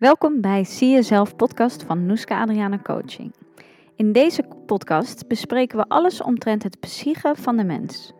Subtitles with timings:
[0.00, 3.32] Welkom bij Zie Jezelf podcast van Noeska Adriana Coaching.
[3.96, 8.12] In deze podcast bespreken we alles omtrent het psyche van de mens.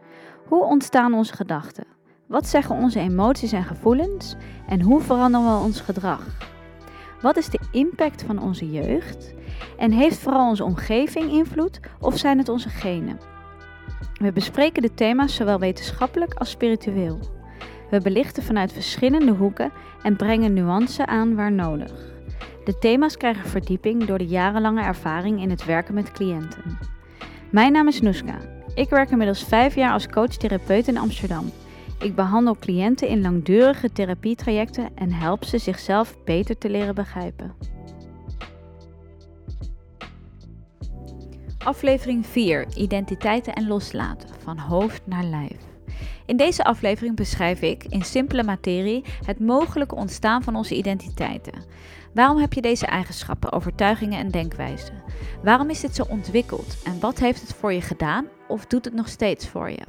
[0.46, 1.85] Hoe ontstaan onze gedachten?
[2.27, 4.37] Wat zeggen onze emoties en gevoelens?
[4.69, 6.27] En hoe veranderen we ons gedrag?
[7.21, 9.35] Wat is de impact van onze jeugd?
[9.78, 13.19] En heeft vooral onze omgeving invloed of zijn het onze genen?
[14.15, 17.39] We bespreken de thema's zowel wetenschappelijk als spiritueel.
[17.91, 19.72] We belichten vanuit verschillende hoeken
[20.02, 21.92] en brengen nuance aan waar nodig.
[22.64, 26.78] De thema's krijgen verdieping door de jarenlange ervaring in het werken met cliënten.
[27.50, 28.38] Mijn naam is Noeska.
[28.74, 31.50] Ik werk inmiddels vijf jaar als coach-therapeut in Amsterdam.
[31.98, 37.54] Ik behandel cliënten in langdurige therapietrajecten en help ze zichzelf beter te leren begrijpen.
[41.64, 45.70] Aflevering 4: Identiteiten en loslaten van hoofd naar lijf.
[46.30, 51.64] In deze aflevering beschrijf ik in simpele materie het mogelijke ontstaan van onze identiteiten.
[52.14, 55.02] Waarom heb je deze eigenschappen, overtuigingen en denkwijzen?
[55.42, 58.95] Waarom is dit zo ontwikkeld en wat heeft het voor je gedaan of doet het
[58.95, 59.82] nog steeds voor je?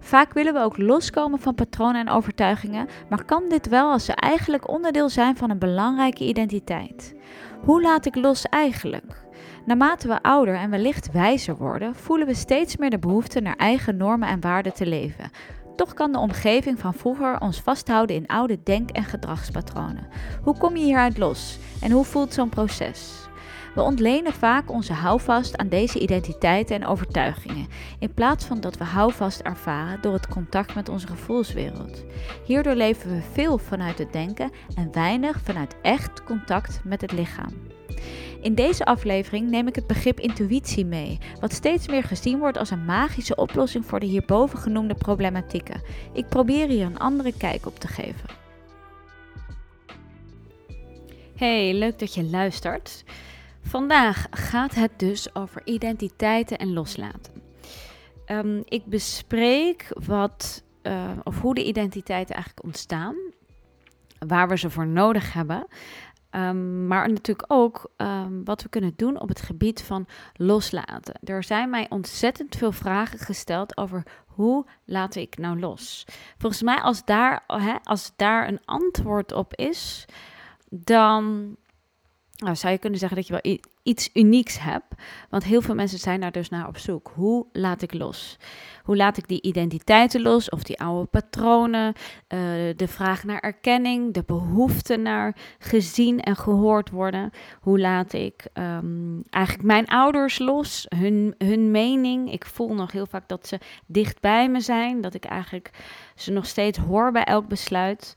[0.00, 4.12] Vaak willen we ook loskomen van patronen en overtuigingen, maar kan dit wel als ze
[4.12, 7.14] eigenlijk onderdeel zijn van een belangrijke identiteit?
[7.64, 9.26] Hoe laat ik los eigenlijk?
[9.66, 13.96] Naarmate we ouder en wellicht wijzer worden, voelen we steeds meer de behoefte naar eigen
[13.96, 15.30] normen en waarden te leven.
[15.78, 20.08] Toch kan de omgeving van vroeger ons vasthouden in oude denk- en gedragspatronen.
[20.42, 23.28] Hoe kom je hieruit los en hoe voelt zo'n proces?
[23.74, 27.66] We ontlenen vaak onze houvast aan deze identiteiten en overtuigingen,
[27.98, 32.04] in plaats van dat we houvast ervaren door het contact met onze gevoelswereld.
[32.44, 37.52] Hierdoor leven we veel vanuit het denken en weinig vanuit echt contact met het lichaam.
[38.40, 42.70] In deze aflevering neem ik het begrip intuïtie mee, wat steeds meer gezien wordt als
[42.70, 45.82] een magische oplossing voor de hierboven genoemde problematieken.
[46.12, 48.28] Ik probeer hier een andere kijk op te geven.
[51.36, 53.04] Hey, leuk dat je luistert.
[53.62, 57.32] Vandaag gaat het dus over identiteiten en loslaten.
[58.26, 63.16] Um, ik bespreek wat, uh, of hoe de identiteiten eigenlijk ontstaan,
[64.26, 65.66] waar we ze voor nodig hebben,
[66.30, 71.14] Um, maar natuurlijk ook um, wat we kunnen doen op het gebied van loslaten.
[71.24, 76.04] Er zijn mij ontzettend veel vragen gesteld over hoe laat ik nou los.
[76.38, 77.44] Volgens mij, als daar,
[77.82, 80.04] als daar een antwoord op is,
[80.70, 81.56] dan
[82.36, 83.52] nou, zou je kunnen zeggen dat je wel
[83.88, 84.94] iets unieks hebt.
[85.30, 87.12] Want heel veel mensen zijn daar dus naar op zoek.
[87.14, 88.38] Hoe laat ik los?
[88.82, 91.86] Hoe laat ik die identiteiten los of die oude patronen?
[91.86, 92.40] Uh,
[92.76, 97.30] de vraag naar erkenning, de behoefte naar gezien en gehoord worden.
[97.60, 100.86] Hoe laat ik um, eigenlijk mijn ouders los?
[100.96, 102.32] Hun, hun mening.
[102.32, 105.00] Ik voel nog heel vaak dat ze dicht bij me zijn.
[105.00, 105.70] Dat ik eigenlijk
[106.14, 108.14] ze nog steeds hoor bij elk besluit.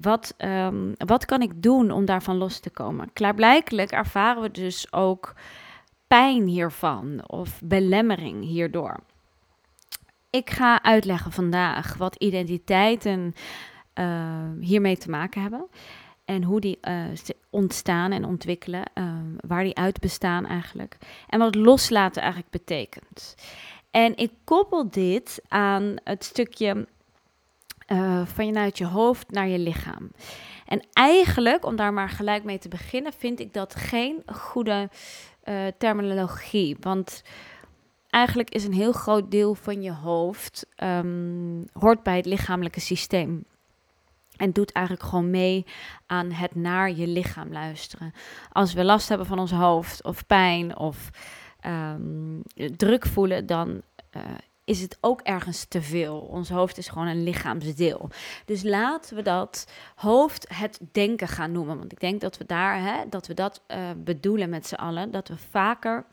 [0.00, 3.12] Wat, um, wat kan ik doen om daarvan los te komen?
[3.12, 5.34] Klaarblijkelijk ervaren we dus ook
[6.06, 9.00] pijn hiervan of belemmering hierdoor.
[10.30, 13.34] Ik ga uitleggen vandaag wat identiteiten
[13.94, 15.66] uh, hiermee te maken hebben.
[16.24, 17.04] En hoe die uh,
[17.50, 20.96] ontstaan en ontwikkelen, uh, waar die uit bestaan eigenlijk.
[21.28, 23.34] En wat loslaten eigenlijk betekent.
[23.90, 26.86] En ik koppel dit aan het stukje
[27.86, 30.10] uh, vanuit je hoofd naar je lichaam.
[30.66, 34.90] En eigenlijk, om daar maar gelijk mee te beginnen, vind ik dat geen goede
[35.44, 36.76] uh, terminologie.
[36.80, 37.22] Want
[38.10, 43.44] eigenlijk is een heel groot deel van je hoofd um, hoort bij het lichamelijke systeem.
[44.36, 45.66] En doet eigenlijk gewoon mee
[46.06, 48.12] aan het naar je lichaam luisteren.
[48.52, 51.10] Als we last hebben van ons hoofd of pijn of
[51.66, 52.42] um,
[52.76, 53.82] druk voelen, dan
[54.16, 54.22] uh,
[54.66, 56.18] is het ook ergens te veel.
[56.18, 58.10] Ons hoofd is gewoon een lichaamsdeel.
[58.44, 61.78] Dus laten we dat hoofd het denken gaan noemen.
[61.78, 65.10] Want ik denk dat we daar, hè, dat we dat uh, bedoelen met z'n allen.
[65.10, 66.04] Dat we vaker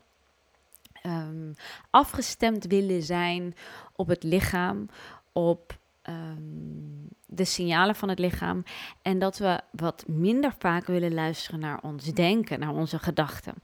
[1.02, 1.54] um,
[1.90, 3.54] afgestemd willen zijn
[3.96, 4.88] op het lichaam,
[5.32, 5.78] op
[6.08, 8.62] um, de signalen van het lichaam.
[9.02, 13.54] En dat we wat minder vaak willen luisteren naar ons denken, naar onze gedachten.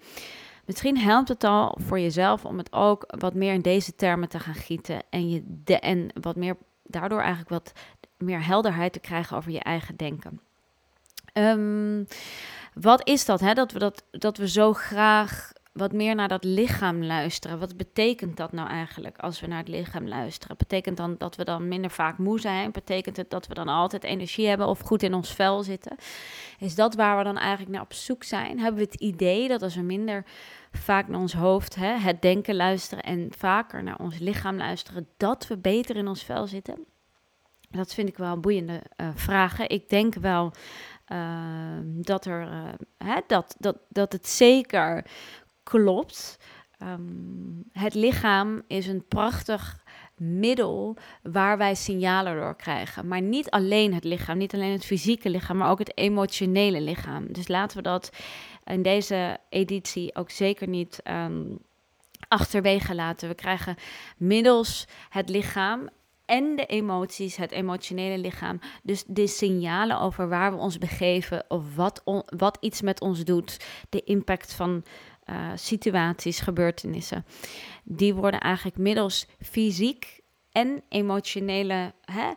[0.70, 4.38] Misschien helpt het al voor jezelf om het ook wat meer in deze termen te
[4.38, 5.02] gaan gieten.
[5.10, 7.72] En, je de, en wat meer, daardoor eigenlijk wat
[8.16, 10.40] meer helderheid te krijgen over je eigen denken.
[11.34, 12.06] Um,
[12.74, 13.52] wat is dat, hè?
[13.52, 17.58] Dat, we dat, dat we zo graag wat meer naar dat lichaam luisteren.
[17.58, 20.56] Wat betekent dat nou eigenlijk als we naar het lichaam luisteren?
[20.56, 22.70] Betekent dan dat we dan minder vaak moe zijn?
[22.70, 25.96] Betekent het dat we dan altijd energie hebben of goed in ons vel zitten?
[26.58, 28.58] Is dat waar we dan eigenlijk naar op zoek zijn?
[28.58, 30.24] Hebben we het idee dat als we minder
[30.72, 35.46] vaak naar ons hoofd, hè, het denken luisteren en vaker naar ons lichaam luisteren, dat
[35.46, 36.84] we beter in ons vel zitten?
[37.70, 39.68] Dat vind ik wel boeiende uh, vragen.
[39.68, 40.52] Ik denk wel
[41.04, 42.48] ehm, dat, er,
[42.98, 45.04] hè, dat, dat, dat het zeker
[45.70, 46.38] klopt.
[46.78, 49.84] Ehm, het lichaam is een prachtig
[50.16, 53.08] middel waar wij signalen door krijgen.
[53.08, 57.32] Maar niet alleen het lichaam, niet alleen het fysieke lichaam, maar ook het emotionele lichaam.
[57.32, 58.10] Dus laten we dat
[58.64, 61.58] in deze editie ook zeker niet um,
[62.28, 63.28] achterwege laten.
[63.28, 63.76] We krijgen
[64.16, 65.88] middels het lichaam
[66.30, 68.60] en de emoties, het emotionele lichaam.
[68.82, 72.02] Dus de signalen over waar we ons begeven of wat,
[72.36, 73.64] wat iets met ons doet.
[73.88, 74.84] De impact van
[75.30, 77.24] uh, situaties, gebeurtenissen.
[77.84, 80.20] Die worden eigenlijk middels fysiek
[80.52, 82.30] en emotionele hè,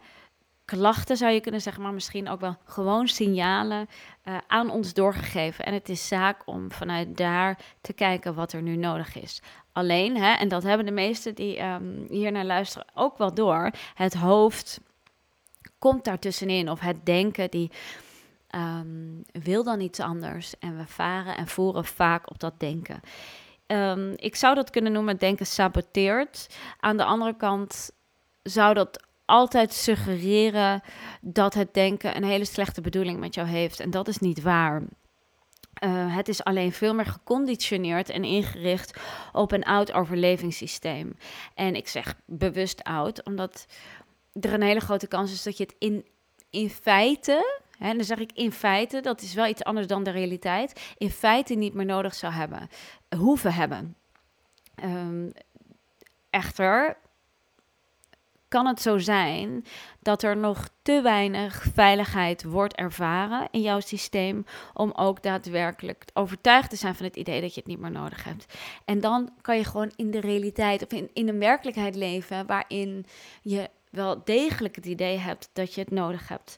[0.66, 3.88] klachten, zou je kunnen zeggen, maar misschien ook wel gewoon signalen
[4.24, 5.66] uh, aan ons doorgegeven.
[5.66, 9.42] En het is zaak om vanuit daar te kijken wat er nu nodig is.
[9.72, 13.72] Alleen, hè, en dat hebben de meesten die um, hier naar luisteren ook wel door,
[13.94, 14.80] het hoofd
[15.80, 17.72] komt daartussenin of het denken die
[18.56, 20.60] um, wil dan iets anders.
[20.60, 23.00] En we varen en voeren vaak op dat denken.
[23.68, 26.56] Um, ik zou dat kunnen noemen denken saboteert.
[26.80, 27.92] Aan de andere kant
[28.44, 30.82] zou dat altijd suggereren
[31.22, 33.80] dat het denken een hele slechte bedoeling met jou heeft.
[33.80, 34.82] En dat is niet waar.
[35.84, 39.00] Uh, het is alleen veel meer geconditioneerd en ingericht
[39.32, 41.18] op een oud overlevingssysteem.
[41.54, 43.66] En ik zeg bewust oud, omdat
[44.42, 46.06] er een hele grote kans is dat je het in,
[46.50, 50.12] in feite en dan zeg ik in feite, dat is wel iets anders dan de
[50.12, 52.70] realiteit, in feite niet meer nodig zou hebben,
[53.18, 53.96] hoeven hebben.
[54.84, 55.32] Um,
[56.30, 56.98] echter
[58.48, 59.66] kan het zo zijn
[60.00, 66.70] dat er nog te weinig veiligheid wordt ervaren in jouw systeem om ook daadwerkelijk overtuigd
[66.70, 68.58] te zijn van het idee dat je het niet meer nodig hebt.
[68.86, 73.06] En dan kan je gewoon in de realiteit of in, in een werkelijkheid leven waarin
[73.42, 76.58] je wel degelijk het idee hebt dat je het nodig hebt.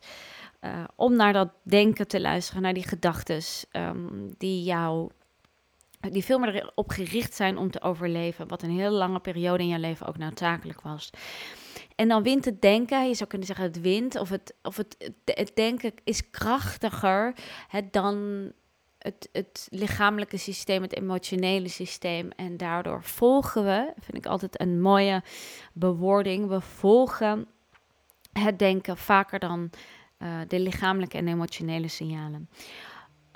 [0.61, 3.41] Uh, om naar dat denken te luisteren, naar die gedachten
[3.71, 5.09] um, die jou,
[5.99, 9.69] die veel meer erop gericht zijn om te overleven, wat een hele lange periode in
[9.69, 11.09] je leven ook noodzakelijk was.
[11.95, 15.13] En dan wint het denken, je zou kunnen zeggen het wint, of het, of het,
[15.25, 17.33] het denken is krachtiger
[17.67, 18.51] hè, dan
[18.97, 22.29] het, het lichamelijke systeem, het emotionele systeem.
[22.29, 25.23] En daardoor volgen we, vind ik altijd een mooie
[25.73, 27.47] bewoording, we volgen
[28.33, 29.69] het denken vaker dan
[30.25, 32.49] uh, de lichamelijke en emotionele signalen.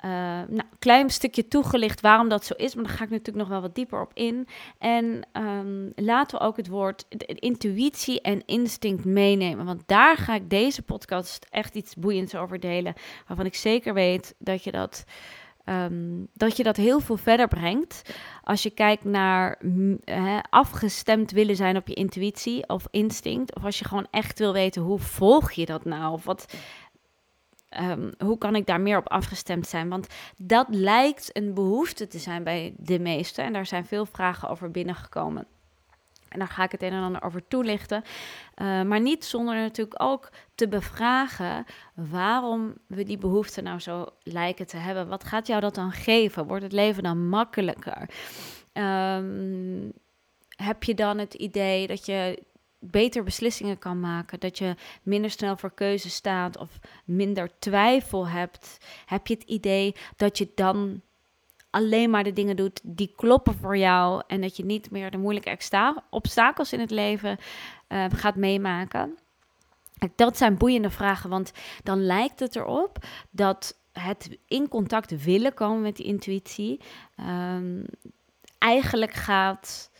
[0.04, 0.10] Uh,
[0.48, 3.60] nou, klein stukje toegelicht waarom dat zo is, maar daar ga ik natuurlijk nog wel
[3.60, 4.46] wat dieper op in.
[4.78, 10.50] En um, laten we ook het woord intuïtie en instinct meenemen, want daar ga ik
[10.50, 12.94] deze podcast echt iets boeiends over delen,
[13.26, 15.04] waarvan ik zeker weet dat je dat
[15.70, 18.14] Um, dat je dat heel veel verder brengt.
[18.42, 19.58] Als je kijkt naar
[20.50, 23.54] afgestemd willen zijn op je intuïtie of instinct.
[23.54, 26.12] Of als je gewoon echt wil weten hoe volg je dat nou?
[26.12, 26.54] Of wat,
[27.80, 29.88] um, hoe kan ik daar meer op afgestemd zijn?
[29.88, 30.06] Want
[30.36, 33.44] dat lijkt een behoefte te zijn bij de meesten.
[33.44, 35.46] En daar zijn veel vragen over binnengekomen.
[36.30, 38.02] En daar ga ik het een en ander over toelichten.
[38.56, 44.66] Uh, maar niet zonder natuurlijk ook te bevragen waarom we die behoefte nou zo lijken
[44.66, 45.08] te hebben.
[45.08, 46.46] Wat gaat jou dat dan geven?
[46.46, 48.10] Wordt het leven dan makkelijker?
[48.72, 49.92] Um,
[50.56, 52.42] heb je dan het idee dat je
[52.78, 58.78] beter beslissingen kan maken, dat je minder snel voor keuze staat of minder twijfel hebt?
[59.06, 61.00] Heb je het idee dat je dan
[61.70, 65.18] alleen maar de dingen doet die kloppen voor jou en dat je niet meer de
[65.18, 65.58] moeilijke
[66.10, 67.38] obstakels in het leven
[67.88, 69.18] uh, gaat meemaken?
[70.14, 71.52] Dat zijn boeiende vragen, want
[71.82, 72.98] dan lijkt het erop
[73.30, 76.80] dat het in contact willen komen met die intuïtie
[77.20, 77.84] um,
[78.58, 79.90] eigenlijk gaat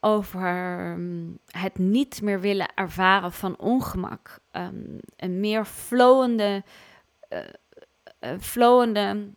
[0.00, 4.38] over um, het niet meer willen ervaren van ongemak.
[4.52, 6.64] Um, een meer flowende,
[7.30, 7.40] uh,
[8.40, 9.30] flowende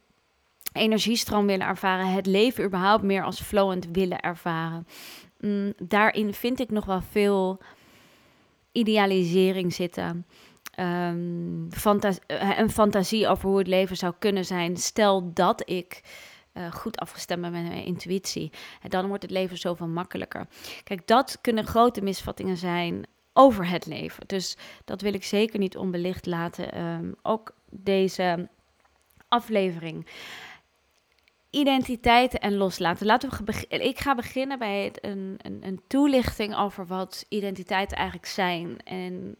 [0.79, 4.87] energiestroom willen ervaren, het leven überhaupt meer als flowend willen ervaren.
[5.39, 7.59] Mm, daarin vind ik nog wel veel
[8.71, 10.25] idealisering zitten.
[10.79, 12.19] Um, fantas
[12.57, 14.77] een fantasie over hoe het leven zou kunnen zijn.
[14.77, 16.01] Stel dat ik
[16.53, 18.51] uh, goed afgestemd ben met mijn intuïtie.
[18.81, 20.47] En dan wordt het leven zoveel makkelijker.
[20.83, 24.27] Kijk, dat kunnen grote misvattingen zijn over het leven.
[24.27, 26.81] Dus dat wil ik zeker niet onbelicht laten.
[26.81, 28.49] Um, ook deze
[29.27, 30.07] aflevering
[31.49, 33.05] identiteiten en loslaten.
[33.05, 38.83] Laten we ik ga beginnen bij een, een, een toelichting over wat identiteiten eigenlijk zijn.
[38.83, 39.35] En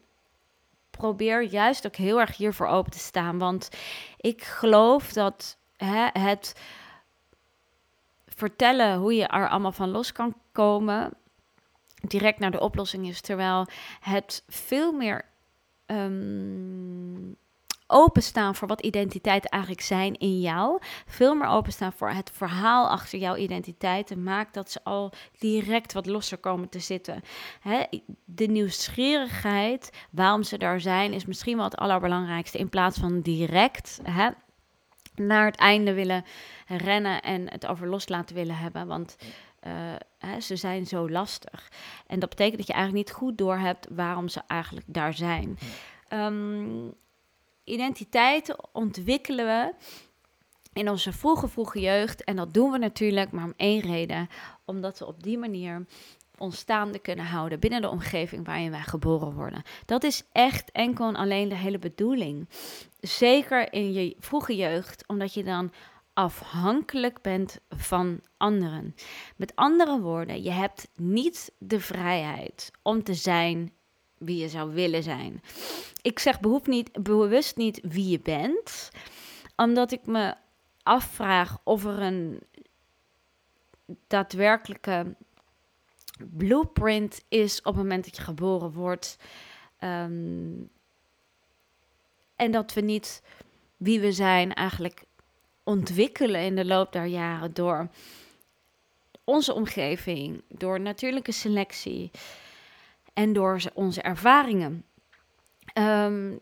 [0.90, 3.38] probeer juist ook heel erg hiervoor open te staan.
[3.38, 3.68] Want
[4.16, 6.60] ik geloof dat hè, het
[8.26, 11.14] vertellen hoe je er allemaal van los kan komen,
[12.00, 13.20] direct naar de oplossing is.
[13.20, 13.66] Terwijl
[14.00, 15.24] het veel meer
[15.86, 17.36] um,
[17.90, 20.78] openstaan voor wat identiteiten eigenlijk zijn in jou.
[21.06, 24.22] Veel meer openstaan voor het verhaal achter jouw identiteiten.
[24.22, 27.22] Maakt dat ze al direct wat losser komen te zitten.
[27.60, 27.82] Hè,
[28.24, 32.58] de nieuwsgierigheid, waarom ze daar zijn, is misschien wel het allerbelangrijkste.
[32.58, 34.28] In plaats van direct hè,
[35.14, 36.24] naar het einde willen
[36.66, 38.86] rennen en het over los laten willen hebben.
[38.86, 39.16] Want
[39.66, 39.72] uh,
[40.18, 41.68] hè, ze zijn zo lastig.
[42.06, 45.58] En dat betekent dat je eigenlijk niet goed doorhebt waarom ze eigenlijk daar zijn.
[46.12, 46.92] Um,
[47.72, 49.74] identiteiten ontwikkelen we
[50.72, 52.24] in onze vroege, vroege jeugd.
[52.24, 54.28] En dat doen we natuurlijk maar om één reden.
[54.64, 55.86] Omdat we op die manier
[56.38, 59.62] ons staande kunnen houden binnen de omgeving waarin wij geboren worden.
[59.86, 62.48] Dat is echt enkel en alleen de hele bedoeling.
[63.00, 65.72] Zeker in je vroege jeugd, omdat je dan
[66.12, 68.94] afhankelijk bent van anderen.
[69.36, 73.72] Met andere woorden, je hebt niet de vrijheid om te zijn
[74.20, 75.42] wie je zou willen zijn.
[76.02, 78.90] Ik zeg niet, bewust niet wie je bent,
[79.56, 80.34] omdat ik me
[80.82, 82.40] afvraag of er een
[84.06, 85.14] daadwerkelijke
[86.36, 89.16] blueprint is op het moment dat je geboren wordt.
[89.78, 90.52] Ehm,
[92.36, 93.22] en dat we niet
[93.76, 95.02] wie we zijn eigenlijk
[95.64, 97.88] ontwikkelen in de loop der jaren door
[99.24, 102.10] onze omgeving, door natuurlijke selectie
[103.14, 104.84] en door onze ervaringen.
[105.72, 106.32] Ehm,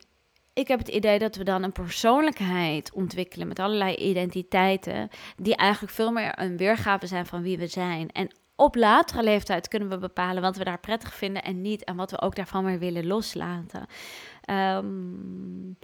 [0.53, 5.93] ik heb het idee dat we dan een persoonlijkheid ontwikkelen met allerlei identiteiten, die eigenlijk
[5.93, 8.11] veel meer een weergave zijn van wie we zijn.
[8.11, 11.97] En op latere leeftijd kunnen we bepalen wat we daar prettig vinden en niet, en
[11.97, 13.87] wat we ook daarvan weer willen loslaten.
[14.51, 15.79] Um,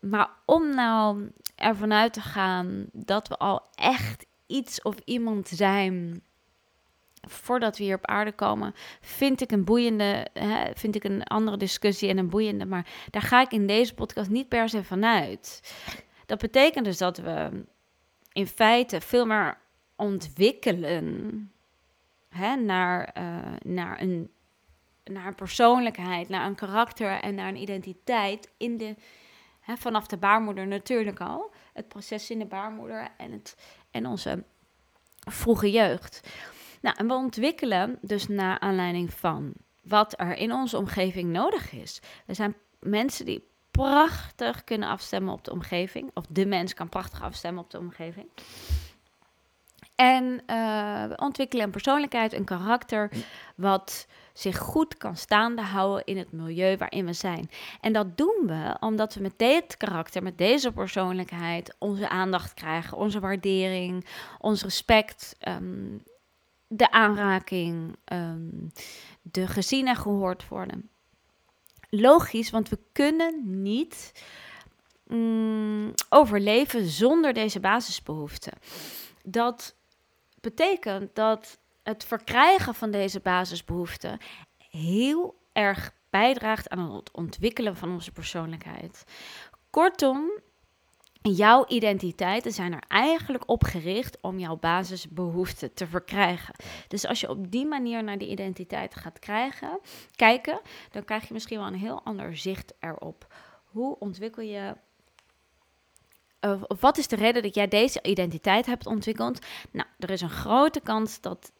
[0.00, 6.22] maar om nou ervan uit te gaan dat we al echt iets of iemand zijn
[7.20, 11.56] voordat we hier op aarde komen, vind ik een boeiende, hè, vind ik een andere
[11.56, 15.74] discussie en een boeiende, maar daar ga ik in deze podcast niet per se vanuit.
[16.26, 17.64] Dat betekent dus dat we
[18.32, 19.58] in feite veel meer
[19.96, 21.52] ontwikkelen
[22.28, 24.30] hè, naar, uh, naar, een,
[25.04, 28.94] naar een persoonlijkheid, naar een karakter en naar een identiteit in de
[29.78, 31.50] vanaf de baarmoeder natuurlijk al.
[31.72, 33.56] Het proces in de baarmoeder en, het,
[33.90, 34.44] en onze
[35.28, 36.28] vroege jeugd.
[36.80, 42.00] Nou, en we ontwikkelen dus naar aanleiding van wat er in onze omgeving nodig is.
[42.26, 46.10] We zijn mensen die prachtig kunnen afstemmen op de omgeving.
[46.14, 48.28] Of de mens kan prachtig afstemmen op de omgeving.
[49.94, 53.10] En uh, we ontwikkelen een persoonlijkheid, een karakter,
[53.56, 57.50] wat zich goed kan staande houden in het milieu waarin we zijn.
[57.80, 62.96] En dat doen we omdat we met dit karakter, met deze persoonlijkheid, onze aandacht krijgen,
[62.96, 64.06] onze waardering,
[64.38, 65.96] ons respect, ehm,
[66.72, 68.68] de aanraking, ehm,
[69.22, 70.90] de gezien en gehoord worden.
[71.88, 74.24] Logisch, want we kunnen niet
[75.06, 78.52] mm, overleven zonder deze basisbehoeften.
[79.24, 79.76] Dat
[80.40, 84.18] betekent dat het verkrijgen van deze basisbehoeften
[84.70, 89.04] heel erg bijdraagt aan het ontwikkelen van onze persoonlijkheid.
[89.70, 90.30] Kortom,
[91.22, 96.54] jouw identiteiten zijn er eigenlijk op gericht om jouw basisbehoeften te verkrijgen.
[96.88, 99.18] Dus als je op die manier naar die identiteit gaat
[100.16, 100.60] kijken,
[100.90, 103.26] dan krijg je misschien wel een heel ander zicht erop.
[103.64, 104.76] Hoe ontwikkel je
[106.40, 109.46] uh, wat is de reden dat jij deze identiteit hebt ontwikkeld?
[109.70, 111.52] Nou, er is een grote kans dat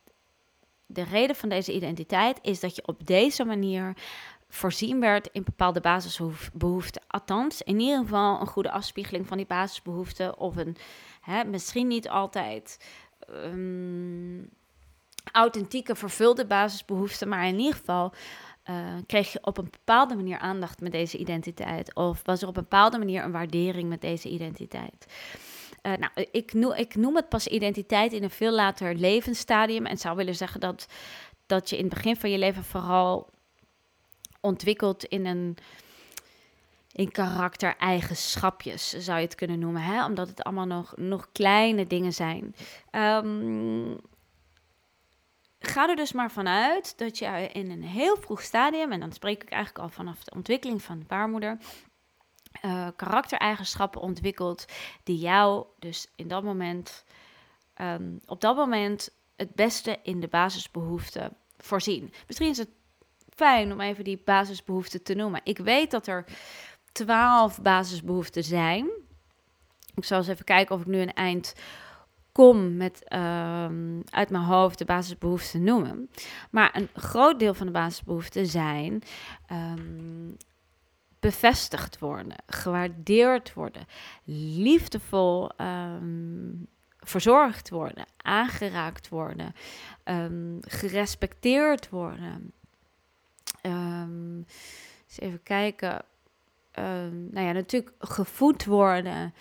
[0.87, 3.97] de reden van deze identiteit is dat je op deze manier
[4.51, 7.03] voorzien werd in bepaalde basisbehoeften.
[7.07, 10.39] Althans, in ieder geval een goede afspiegeling van die basisbehoeften.
[10.39, 10.77] Of een,
[11.21, 12.89] hè, misschien niet altijd
[13.29, 14.51] um,
[15.33, 18.13] authentieke, vervulde basisbehoeften, maar in ieder geval
[18.71, 18.77] uh,
[19.07, 21.95] kreeg je op een bepaalde manier aandacht met deze identiteit?
[21.95, 25.07] Of was er op een bepaalde manier een waardering met deze identiteit?
[25.83, 29.87] Uh, nou, ik noem, ik noem het pas identiteit in een veel later levensstadium.
[29.87, 30.87] En zou willen zeggen dat,
[31.47, 33.29] dat je in het begin van je leven vooral
[34.41, 35.57] ontwikkelt in een
[36.93, 39.83] in karaktereigenschapjes, zou je het kunnen noemen.
[39.83, 40.05] Hè?
[40.05, 42.55] Omdat het allemaal nog, nog kleine dingen zijn.
[42.93, 44.01] Um,
[45.59, 49.43] ga er dus maar vanuit dat je in een heel vroeg stadium, en dan spreek
[49.43, 51.59] ik eigenlijk al vanaf de ontwikkeling van de baarmoeder,
[52.65, 54.65] uh, karaktereigenschappen ontwikkelt
[55.03, 57.05] die jou dus in dat moment,
[57.81, 62.13] um, op dat moment het beste in de basisbehoeften voorzien.
[62.27, 62.71] Misschien is het
[63.41, 65.41] fijn om even die basisbehoeften te noemen.
[65.45, 66.25] Ik weet dat er
[66.93, 68.91] twaalf basisbehoeften zijn.
[69.95, 71.55] Ik zal eens even kijken of ik nu een eind
[72.33, 76.11] kom met ehm, uit mijn hoofd de basisbehoeften noemen.
[76.51, 79.03] Maar een groot deel van de basisbehoeften zijn
[79.47, 80.31] ehm,
[81.21, 83.87] bevestigd worden, gewaardeerd worden,
[84.25, 86.53] liefdevol ehm,
[86.99, 89.55] verzorgd worden, aangeraakt worden,
[90.61, 92.53] gerespecteerd worden.
[93.63, 94.47] Um,
[95.19, 96.03] even kijken.
[97.31, 99.35] nou ja, natuurlijk gevoed worden.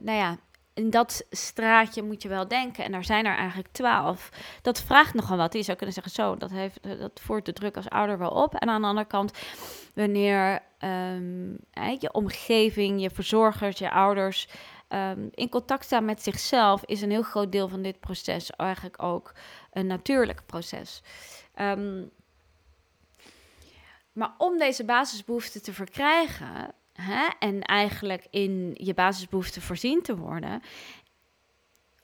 [0.00, 0.38] nou ja,
[0.74, 2.84] in dat straatje moet je wel denken.
[2.84, 4.30] En daar zijn er eigenlijk twaalf.
[4.62, 5.52] Dat vraagt nogal wat.
[5.52, 8.54] Je zou kunnen zeggen, zo, dat, heeft, dat voert de druk als ouder wel op.
[8.54, 9.32] En aan de andere kant,
[9.94, 10.62] wanneer
[11.98, 14.48] je omgeving, je verzorgers, je ouders...
[15.30, 16.84] In contact staan met zichzelf...
[16.84, 19.32] is een heel groot deel van dit proces eigenlijk ook
[19.78, 21.02] een natuurlijk proces.
[21.60, 22.10] Um,
[24.12, 30.62] maar om deze basisbehoeften te verkrijgen hè, en eigenlijk in je basisbehoeften voorzien te worden,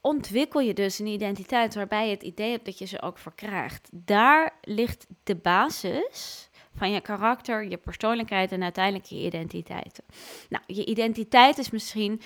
[0.00, 3.88] ontwikkel je dus een identiteit waarbij je het idee hebt dat je ze ook verkrijgt.
[3.92, 10.02] Daar ligt de basis van je karakter, je persoonlijkheid en uiteindelijk je identiteit.
[10.48, 12.20] Nou, je identiteit is misschien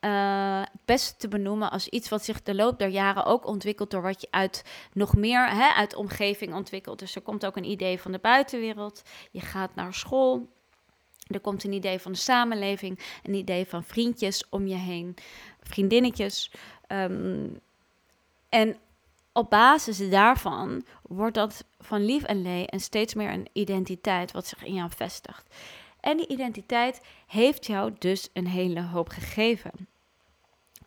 [0.00, 4.02] uh, best te benoemen als iets wat zich de loop der jaren ook ontwikkelt door
[4.02, 6.98] wat je uit nog meer hè, uit omgeving ontwikkelt.
[6.98, 9.02] Dus er komt ook een idee van de buitenwereld.
[9.30, 10.48] Je gaat naar school,
[11.26, 15.16] er komt een idee van de samenleving, een idee van vriendjes om je heen,
[15.60, 16.50] vriendinnetjes.
[16.86, 17.46] Ehm,
[18.48, 18.76] en
[19.32, 24.46] op basis daarvan wordt dat van lief en lee en steeds meer een identiteit wat
[24.46, 25.54] zich in jou vestigt.
[26.00, 29.72] En die identiteit heeft jou dus een hele hoop gegeven.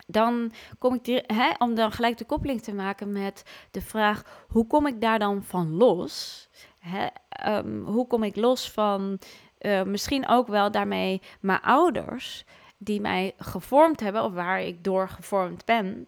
[0.06, 4.66] Dan kom ik, hè, om dan gelijk de koppeling te maken met de vraag: hoe
[4.66, 6.48] kom ik daar dan van los?
[6.78, 9.18] Hè, ehm, hoe kom ik los van
[9.60, 12.44] uh, misschien ook wel daarmee mijn ouders,
[12.78, 16.06] die mij gevormd hebben, of waar ik door gevormd ben.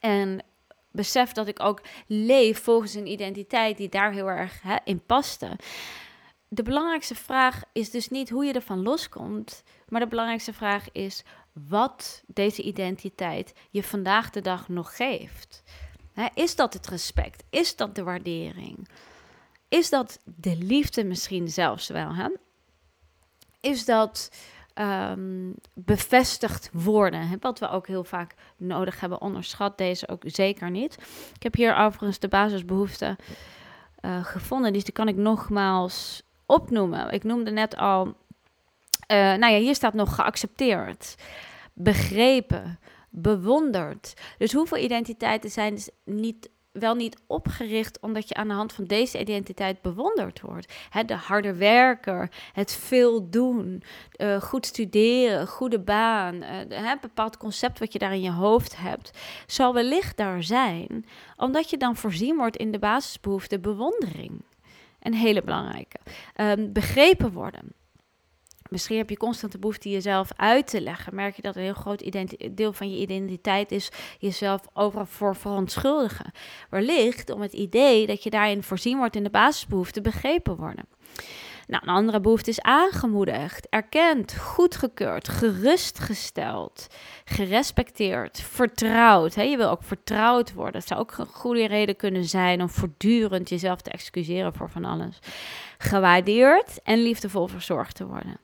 [0.00, 0.42] En
[0.90, 5.56] besef dat ik ook leef volgens een identiteit die daar heel erg hè, in paste.
[6.52, 11.24] De belangrijkste vraag is dus niet hoe je ervan loskomt, maar de belangrijkste vraag is
[11.68, 15.62] wat deze identiteit je vandaag de dag nog geeft.
[16.34, 17.44] Is dat het respect?
[17.50, 18.88] Is dat de waardering?
[19.68, 22.14] Is dat de liefde misschien zelfs wel?
[22.14, 22.28] Hè?
[23.60, 24.30] is dat
[24.74, 27.38] um, bevestigd worden.
[27.40, 29.20] Wat we ook heel vaak nodig hebben.
[29.20, 30.98] Onderschat deze ook zeker niet.
[31.34, 33.16] Ik heb hier overigens de basisbehoeften
[34.00, 34.72] uh, gevonden.
[34.72, 37.10] Dus die kan ik nogmaals opnoemen.
[37.10, 38.06] Ik noemde net al.
[38.06, 38.14] Uh,
[39.16, 41.14] nou ja, hier staat nog geaccepteerd,
[41.72, 42.78] begrepen,
[43.10, 44.14] bewonderd.
[44.38, 48.84] Dus hoeveel identiteiten zijn dus niet wel niet opgericht omdat je aan de hand van
[48.84, 50.72] deze identiteit bewonderd wordt.
[51.06, 53.82] de harde werker, het veel doen,
[54.16, 58.76] uh, goed studeren, goede baan, uh, een bepaald concept wat je daar in je hoofd
[58.76, 59.10] hebt,
[59.46, 64.42] zal wellicht daar zijn, omdat je dan voorzien wordt in de basisbehoefte bewondering.
[65.00, 65.96] Een hele belangrijke.
[66.36, 67.72] Um, begrepen worden.
[68.70, 71.14] Misschien heb je constant de behoefte jezelf uit te leggen.
[71.14, 72.12] Merk je dat een heel groot
[72.50, 76.32] deel van je identiteit is jezelf overal voor verontschuldigen.
[76.70, 80.84] Wellicht om het idee dat je daarin voorzien wordt in de basisbehoefte begrepen worden.
[81.70, 86.86] Nou, een andere behoefte is aangemoedigd, erkend, goedgekeurd, gerustgesteld,
[87.24, 89.34] gerespecteerd, vertrouwd.
[89.34, 90.72] Je wil ook vertrouwd worden.
[90.72, 94.84] Dat zou ook een goede reden kunnen zijn om voortdurend jezelf te excuseren voor van
[94.84, 95.18] alles.
[95.78, 98.40] Gewaardeerd en liefdevol verzorgd te worden.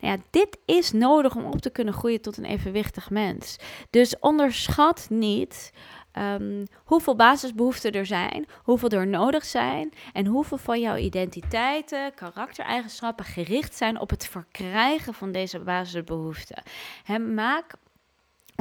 [0.00, 3.56] Nou ja, dit is nodig om op te kunnen groeien tot een evenwichtig mens.
[3.90, 5.72] Dus onderschat niet
[6.18, 13.24] um, hoeveel basisbehoeften er zijn, hoeveel er nodig zijn en hoeveel van jouw identiteiten, karaktereigenschappen
[13.24, 16.62] gericht zijn op het verkrijgen van deze basisbehoeften.
[17.04, 17.74] He, maak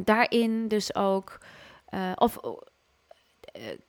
[0.04, 1.38] daarin dus ook,
[1.94, 2.52] uh, of uh,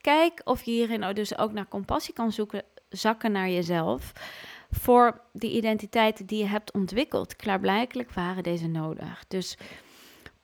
[0.01, 4.13] kijk of je hierin dus ook naar compassie kan zoeken, zakken naar jezelf
[4.71, 7.37] voor die identiteiten die je hebt ontwikkeld.
[7.37, 9.25] Klaarblijkelijk waren deze nodig.
[9.29, 9.57] Dus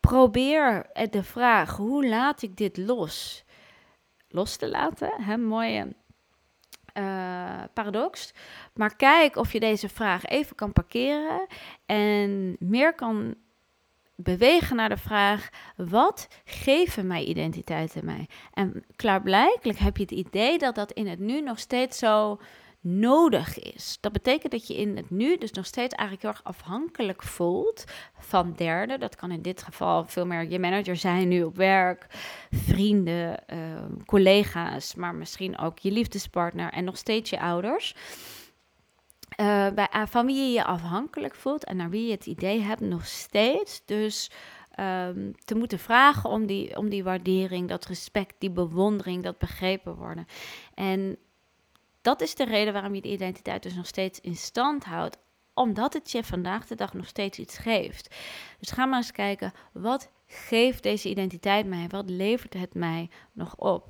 [0.00, 3.44] probeer de vraag: hoe laat ik dit los?
[4.28, 5.94] Los te laten, hè, mooie
[6.98, 8.32] uh, paradox.
[8.74, 11.46] Maar kijk of je deze vraag even kan parkeren
[11.86, 13.34] en meer kan
[14.14, 18.28] bewegen naar de vraag: wat geven mijn identiteiten mij?
[18.52, 22.40] En klaarblijkelijk heb je het idee dat dat in het nu nog steeds zo
[22.88, 23.98] nodig is.
[24.00, 27.84] Dat betekent dat je in het nu dus nog steeds eigenlijk heel erg afhankelijk voelt
[28.18, 29.00] van derden.
[29.00, 32.06] Dat kan in dit geval veel meer je manager zijn nu op werk,
[32.50, 37.94] vrienden, ehm, collega's, maar misschien ook je liefdespartner en nog steeds je ouders.
[39.40, 42.60] Uh, bij, uh, van wie je je afhankelijk voelt en naar wie je het idee
[42.60, 43.82] hebt nog steeds.
[43.84, 44.30] Dus
[44.80, 49.94] um, te moeten vragen om die, om die waardering, dat respect, die bewondering, dat begrepen
[49.94, 50.26] worden.
[50.74, 51.18] En
[52.00, 55.18] dat is de reden waarom je de identiteit dus nog steeds in stand houdt.
[55.54, 58.14] Omdat het je vandaag de dag nog steeds iets geeft.
[58.58, 61.86] Dus ga maar eens kijken, wat geeft deze identiteit mij?
[61.88, 63.88] Wat levert het mij nog op?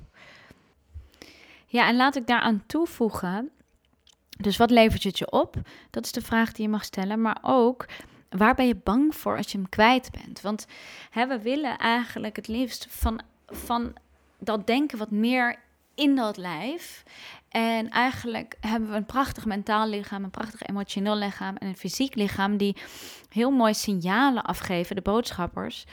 [1.65, 3.51] Ja, en laat ik daaraan toevoegen.
[4.37, 5.55] Dus wat levert het je op?
[5.89, 7.21] Dat is de vraag die je mag stellen.
[7.21, 7.85] Maar ook,
[8.29, 10.41] waar ben je bang voor als je hem kwijt bent?
[10.41, 10.67] Want
[11.09, 13.93] hè, we willen eigenlijk het liefst van, van
[14.39, 15.59] dat denken wat meer
[15.99, 17.03] in dat lijf.
[17.49, 22.15] En eigenlijk hebben we een prachtig mentaal lichaam, een prachtig emotioneel lichaam en een fysiek
[22.15, 22.75] lichaam die
[23.29, 25.85] heel mooi signalen afgeven, de boodschappers.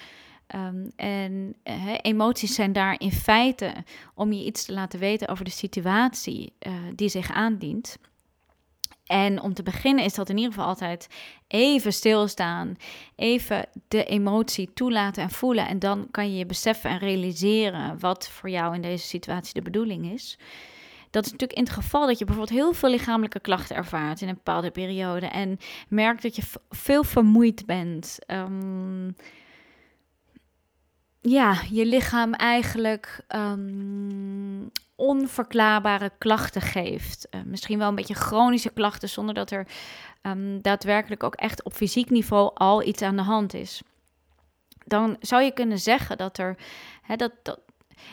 [0.54, 1.56] Um, en
[2.02, 3.72] emoties zijn daar in feite
[4.14, 7.98] om je iets te laten weten over de situatie uh, die zich aandient.
[9.06, 11.08] En om te beginnen is dat in ieder geval altijd
[11.46, 12.76] even stilstaan,
[13.16, 15.68] even de emotie toelaten en voelen.
[15.68, 19.62] En dan kan je je beseffen en realiseren wat voor jou in deze situatie de
[19.62, 20.38] bedoeling is.
[21.10, 24.28] Dat is natuurlijk in het geval dat je bijvoorbeeld heel veel lichamelijke klachten ervaart in
[24.28, 28.18] een bepaalde periode en merkt dat je veel vermoeid bent.
[28.26, 29.16] Um,
[31.20, 37.26] ja, je lichaam eigenlijk um, onverklaarbare klachten geeft.
[37.30, 39.66] Uh, misschien wel een beetje chronische klachten, zonder dat er
[40.22, 43.82] um, daadwerkelijk ook echt op fysiek niveau al iets aan de hand is.
[44.84, 46.56] Dan zou je kunnen zeggen dat er
[47.02, 47.60] hè, dat, dat,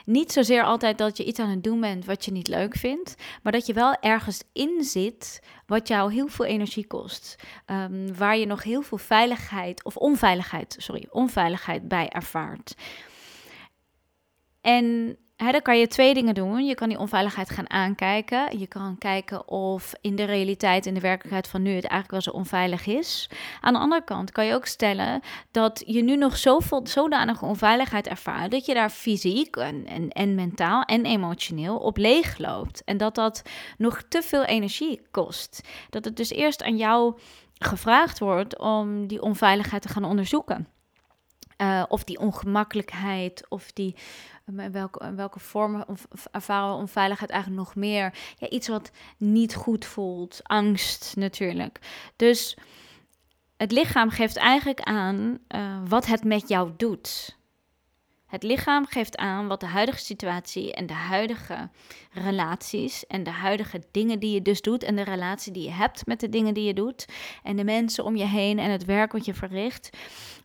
[0.05, 3.15] niet zozeer altijd dat je iets aan het doen bent wat je niet leuk vindt,
[3.41, 7.35] maar dat je wel ergens in zit wat jou heel veel energie kost.
[7.65, 12.75] Um, waar je nog heel veel veiligheid of onveiligheid, sorry, onveiligheid bij ervaart.
[14.61, 15.17] En
[15.51, 16.65] Dan kan je twee dingen doen.
[16.65, 18.59] Je kan die onveiligheid gaan aankijken.
[18.59, 22.21] Je kan kijken of in de realiteit, in de werkelijkheid van nu, het eigenlijk wel
[22.21, 23.29] zo onveilig is.
[23.61, 28.07] Aan de andere kant kan je ook stellen dat je nu nog zoveel, zodanige onveiligheid
[28.07, 32.83] ervaart dat je daar fysiek en, en, en mentaal en emotioneel op leeg loopt.
[32.83, 33.41] En dat dat
[33.77, 35.61] nog te veel energie kost.
[35.89, 37.19] Dat het dus eerst aan jou
[37.57, 40.67] gevraagd wordt om die onveiligheid te gaan onderzoeken.
[41.57, 43.95] Uh, of die ongemakkelijkheid, of die
[44.45, 45.85] in welke, welke vormen
[46.31, 48.13] ervaren we onveiligheid eigenlijk nog meer?
[48.37, 51.79] Ja, iets wat niet goed voelt, angst natuurlijk.
[52.15, 52.57] Dus
[53.57, 57.37] het lichaam geeft eigenlijk aan uh, wat het met jou doet.
[58.27, 61.69] Het lichaam geeft aan wat de huidige situatie en de huidige
[62.13, 66.05] relaties en de huidige dingen die je dus doet en de relatie die je hebt
[66.05, 67.05] met de dingen die je doet
[67.43, 69.89] en de mensen om je heen en het werk wat je verricht,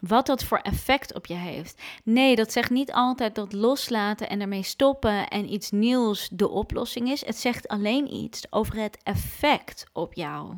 [0.00, 1.82] wat dat voor effect op je heeft.
[2.02, 7.10] Nee, dat zegt niet altijd dat loslaten en ermee stoppen en iets nieuws de oplossing
[7.10, 7.26] is.
[7.26, 10.54] Het zegt alleen iets over het effect op jou.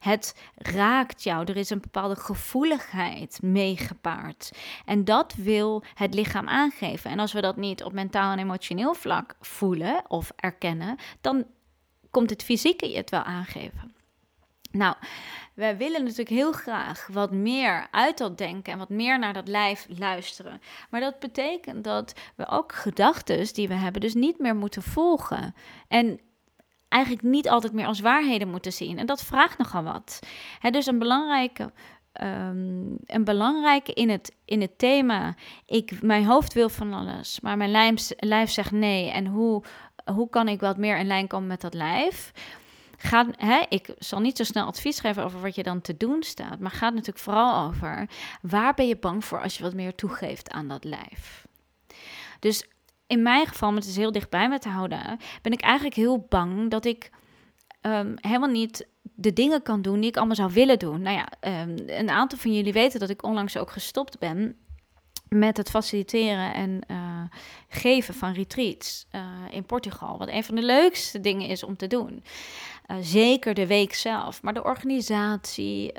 [0.00, 1.44] Het raakt jou.
[1.44, 4.50] Er is een bepaalde gevoeligheid meegepaard.
[4.84, 7.10] En dat wil het lichaam aangeven.
[7.10, 11.44] En als we dat niet op mentaal en emotioneel vlak voelen of erkennen, dan
[12.10, 13.94] komt het fysieke je het wel aangeven.
[14.70, 14.94] Nou,
[15.54, 19.48] wij willen natuurlijk heel graag wat meer uit dat denken en wat meer naar dat
[19.48, 20.60] lijf luisteren.
[20.90, 25.54] Maar dat betekent dat we ook gedachten die we hebben, dus niet meer moeten volgen.
[25.88, 26.20] En
[26.88, 28.98] eigenlijk niet altijd meer als waarheden moeten zien.
[28.98, 30.20] En dat vraagt nogal wat.
[30.58, 31.72] He, dus een belangrijke
[32.22, 35.34] Um, een belangrijke in het, in het thema.
[35.66, 39.10] Ik, mijn hoofd wil van alles, maar mijn lijf, lijf zegt nee.
[39.10, 39.62] En hoe,
[40.14, 42.32] hoe kan ik wat meer in lijn komen met dat lijf?
[42.96, 46.22] Gaat, hè, ik zal niet zo snel advies geven over wat je dan te doen
[46.22, 48.08] staat, maar gaat natuurlijk vooral over
[48.42, 51.46] waar ben je bang voor als je wat meer toegeeft aan dat lijf.
[52.40, 52.68] Dus
[53.06, 56.26] in mijn geval, met het is heel dichtbij me te houden, ben ik eigenlijk heel
[56.28, 57.10] bang dat ik
[57.82, 61.02] um, helemaal niet de dingen kan doen die ik allemaal zou willen doen.
[61.02, 61.28] Nou ja,
[61.62, 64.56] um, een aantal van jullie weten dat ik onlangs ook gestopt ben
[65.28, 67.22] met het faciliteren en uh,
[67.68, 70.18] geven van retreats uh, in Portugal.
[70.18, 72.24] Wat een van de leukste dingen is om te doen.
[72.90, 75.92] Uh, zeker de week zelf, maar de organisatie,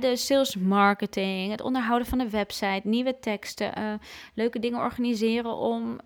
[0.00, 4.00] de sales marketing, het onderhouden van de website, nieuwe teksten,
[4.34, 5.98] leuke dingen organiseren om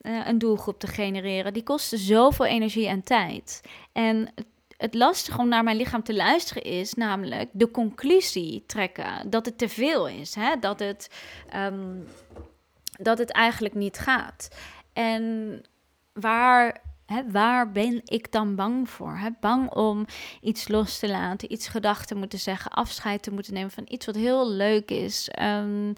[0.00, 1.52] een doelgroep te genereren.
[1.52, 3.60] Die kosten zoveel energie en tijd.
[3.92, 4.34] En
[4.78, 9.58] het lastige om naar mijn lichaam te luisteren is namelijk de conclusie trekken dat het
[9.58, 10.58] te veel is, hè?
[10.60, 11.10] Dat, het,
[11.54, 12.06] um,
[12.98, 14.48] dat het eigenlijk niet gaat.
[14.92, 15.62] En
[16.12, 16.80] waar
[17.30, 19.20] waar ben ik dan bang voor?
[19.40, 20.06] bang om
[20.40, 24.14] iets los te laten, iets gedachten moeten zeggen, afscheid te moeten nemen van iets wat
[24.14, 25.30] heel leuk is.
[25.42, 25.92] Um,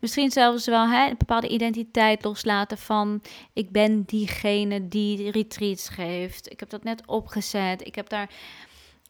[0.00, 3.22] misschien zelfs wel een bepaalde identiteit loslaten van
[3.52, 6.50] ik ben diegene die retreats geeft.
[6.50, 7.86] Ik heb dat net opgezet.
[7.86, 8.30] Ik heb daar.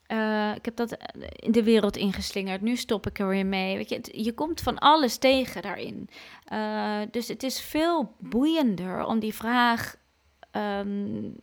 [0.08, 0.96] Uh, ik heb dat
[1.36, 2.60] in de wereld ingeslingerd.
[2.60, 3.76] Nu stop ik er weer mee.
[3.76, 6.08] Weet je, je komt van alles tegen daarin.
[6.52, 9.94] Uh, dus het is veel boeiender om die vraag
[10.56, 11.34] um,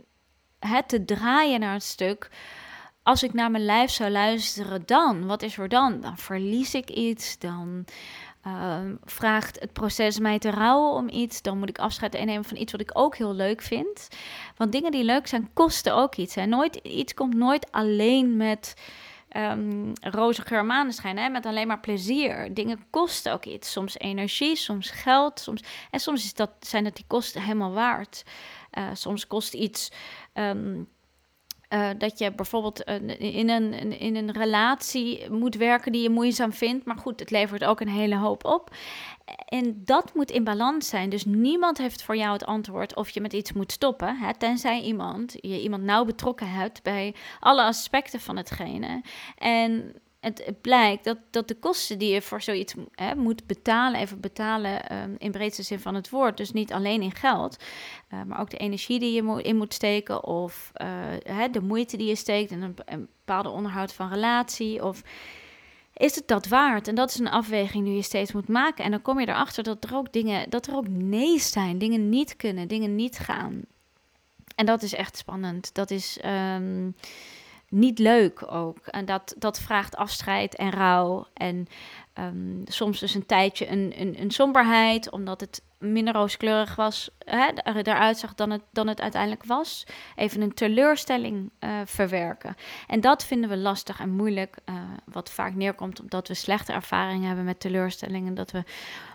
[0.60, 2.30] het te draaien naar het stuk.
[3.04, 6.02] Als ik naar mijn lijf zou luisteren, dan, wat is er dan?
[6.02, 7.86] Dan verlies ik iets, dan
[8.48, 12.58] uh, vraagt het proces mij te rouwen om iets, dan moet ik afscheid nemen van
[12.58, 14.08] iets wat ik ook heel leuk vind.
[14.58, 16.36] Want dingen die leuk zijn, kosten ook iets.
[16.36, 16.45] Hè?
[16.45, 18.74] Nooit, iets komt nooit alleen met
[19.38, 20.65] um, roze geur
[21.02, 21.30] hè?
[21.30, 22.54] met alleen maar plezier.
[22.54, 23.72] Dingen kosten ook iets.
[23.72, 25.39] Soms energie, soms geld.
[25.39, 28.24] Soms, en soms is dat, zijn dat die kosten helemaal waard.
[28.77, 29.91] Uh, soms kost iets...
[30.34, 30.88] Um,
[31.73, 32.82] uh, dat je bijvoorbeeld
[33.19, 36.86] in, een, in een relatie moet werken die je moeizaam vindt.
[36.86, 38.75] Maar goed, het levert ook een hele hoop op.
[39.45, 41.10] En dat moet in balans zijn.
[41.10, 44.17] Dus niemand heeft voor jou het antwoord of je met iets moet stoppen.
[44.17, 49.01] Hè, tenzij iemand, je iemand nauw betrokken hebt bij alle aspecten van hetgene.
[49.38, 54.19] En het, blijkt dat, dat de kosten die je voor zoiets hè, moet betalen, even
[54.19, 57.63] betalen um, in breedste zin van het woord, dus niet alleen in geld,
[58.13, 60.88] uh, maar ook de energie die je in moet steken of uh,
[61.23, 65.03] hè, de moeite die je steekt en een, bepaalde onderhoud van relatie of
[65.93, 66.88] is het dat waard?
[66.88, 68.84] En dat is een afweging die je steeds moet maken.
[68.84, 72.10] En dan kom je erachter dat er ook dingen, dat er ook nee's zijn, dingen
[72.10, 73.62] niet kunnen, dingen niet gaan.
[74.55, 75.73] En dat is echt spannend.
[75.73, 76.19] Dat is.
[76.25, 76.95] Um,
[77.69, 78.88] niet leuk ook.
[78.88, 81.27] En dat, dat vraagt afscheid en rouw.
[81.34, 81.67] En
[82.19, 87.47] um, soms dus een tijdje een, een, een somberheid, omdat het minder rooskleurig was, hè,
[87.84, 89.86] eruit zag dan het, dan het uiteindelijk was.
[90.15, 92.55] Even een teleurstelling uh, verwerken.
[92.88, 97.27] En dat vinden we lastig en moeilijk, uh, wat vaak neerkomt omdat we slechte ervaringen
[97.27, 98.34] hebben met teleurstellingen.
[98.34, 98.63] Dat we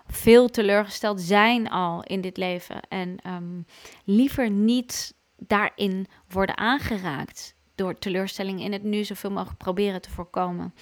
[0.07, 2.81] veel teleurgesteld zijn al in dit leven.
[2.89, 3.67] En um,
[4.05, 10.75] liever niet daarin worden aangeraakt door teleurstelling in het nu zoveel mogelijk proberen te voorkomen.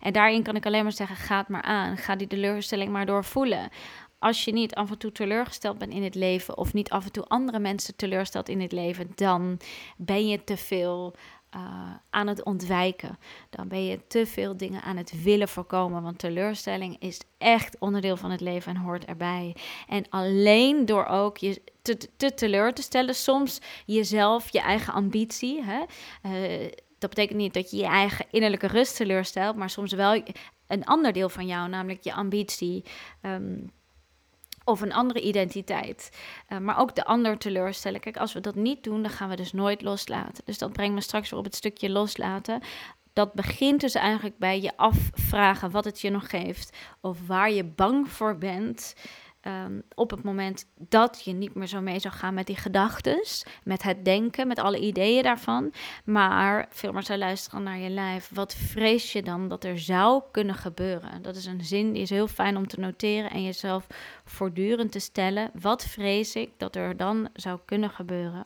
[0.00, 1.96] En daarin kan ik alleen maar zeggen: ga het maar aan.
[1.96, 3.68] Ga die teleurstelling maar doorvoelen.
[4.18, 7.12] Als je niet af en toe teleurgesteld bent in het leven, of niet af en
[7.12, 9.58] toe andere mensen teleurstelt in het leven, dan
[9.96, 11.14] ben je te veel
[11.54, 11.60] uh,
[12.10, 13.18] aan het ontwijken.
[13.50, 16.02] Dan ben je te veel dingen aan het willen voorkomen.
[16.02, 19.56] Want teleurstelling is echt onderdeel van het leven en hoort erbij.
[19.88, 25.62] En alleen door ook je te, te teleur te stellen, soms jezelf, je eigen ambitie.
[25.64, 25.82] Hè?
[26.22, 30.22] Uh, dat betekent niet dat je je eigen innerlijke rust teleurstelt, maar soms wel
[30.66, 32.84] een ander deel van jou, namelijk je ambitie.
[33.22, 33.70] Um,
[34.66, 36.10] of een andere identiteit.
[36.48, 38.00] Uh, maar ook de ander teleurstellen.
[38.00, 40.44] Kijk, als we dat niet doen, dan gaan we dus nooit loslaten.
[40.44, 42.62] Dus dat brengt me straks weer op het stukje loslaten.
[43.12, 46.76] Dat begint dus eigenlijk bij je afvragen wat het je nog geeft.
[47.00, 48.94] Of waar je bang voor bent.
[49.46, 53.24] Um, op het moment dat je niet meer zo mee zou gaan met die gedachten,
[53.64, 55.72] met het denken, met alle ideeën daarvan,
[56.04, 58.30] maar veel meer zou luisteren naar je lijf.
[58.34, 61.22] Wat vrees je dan dat er zou kunnen gebeuren?
[61.22, 63.86] Dat is een zin die is heel fijn om te noteren en jezelf
[64.24, 65.50] voortdurend te stellen.
[65.60, 68.44] Wat vrees ik dat er dan zou kunnen gebeuren?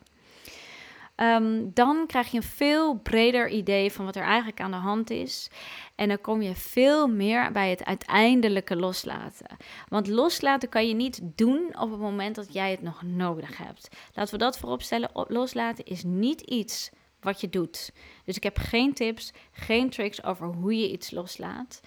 [1.23, 5.11] Um, dan krijg je een veel breder idee van wat er eigenlijk aan de hand
[5.11, 5.51] is.
[5.95, 9.57] En dan kom je veel meer bij het uiteindelijke loslaten.
[9.89, 13.89] Want loslaten kan je niet doen op het moment dat jij het nog nodig hebt.
[14.15, 15.11] Laten we dat vooropstellen.
[15.13, 17.93] Loslaten is niet iets wat je doet.
[18.25, 21.81] Dus ik heb geen tips, geen tricks over hoe je iets loslaat.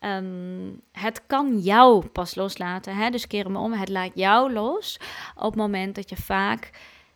[0.00, 2.96] Um, het kan jou pas loslaten.
[2.96, 3.10] Hè?
[3.10, 3.72] Dus keer hem om.
[3.72, 5.00] Het laat jou los
[5.34, 6.70] op het moment dat je vaak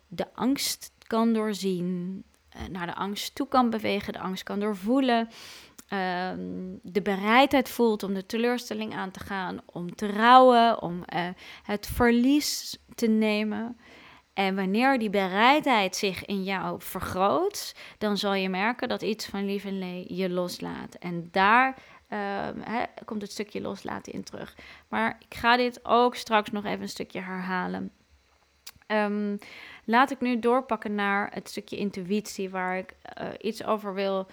[0.07, 2.23] de angst kan doorzien,
[2.55, 5.27] uh, naar de angst toe kan bewegen, de angst kan doorvoelen,
[5.89, 6.31] uh,
[6.81, 11.27] de bereidheid voelt om de teleurstelling aan te gaan, om te rouwen, om uh,
[11.63, 13.77] het verlies te nemen.
[14.33, 19.45] En wanneer die bereidheid zich in jou vergroot, dan zal je merken dat iets van
[19.45, 20.95] lief en lee je loslaat.
[20.95, 21.77] En daar
[22.09, 22.47] uh,
[23.05, 24.55] komt het stukje loslaten in terug.
[24.87, 27.91] Maar ik ga dit ook straks nog even een stukje herhalen.
[28.87, 29.37] Um,
[29.87, 34.27] laat ik nu doorpakken naar het stukje intuïtie, waar ik uh, iets over wil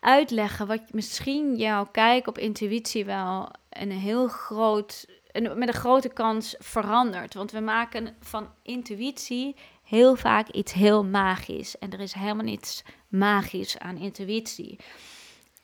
[0.00, 0.66] uitleggen.
[0.66, 6.54] Wat misschien jouw kijk op intuïtie wel een heel groot, een, met een grote kans
[6.58, 7.34] verandert.
[7.34, 11.78] Want we maken van intuïtie heel vaak iets heel magisch.
[11.78, 14.78] En er is helemaal niets magisch aan intuïtie.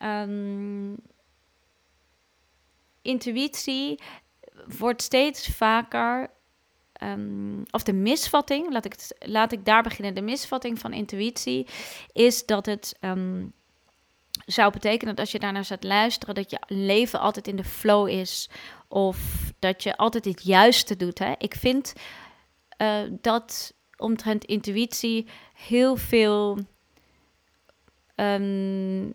[0.03, 0.95] Um,
[3.01, 3.99] intuïtie
[4.77, 6.29] wordt steeds vaker
[7.03, 10.13] um, of de misvatting, laat ik, laat ik daar beginnen.
[10.13, 11.67] De misvatting van intuïtie
[12.13, 13.53] is dat het um,
[14.45, 18.07] zou betekenen dat als je daarnaar zat luisteren, dat je leven altijd in de flow
[18.07, 18.49] is.
[18.87, 19.17] Of
[19.59, 21.19] dat je altijd het juiste doet.
[21.19, 21.33] Hè?
[21.37, 21.93] Ik vind
[22.77, 26.59] uh, dat omtrent intuïtie heel veel
[28.15, 29.13] um,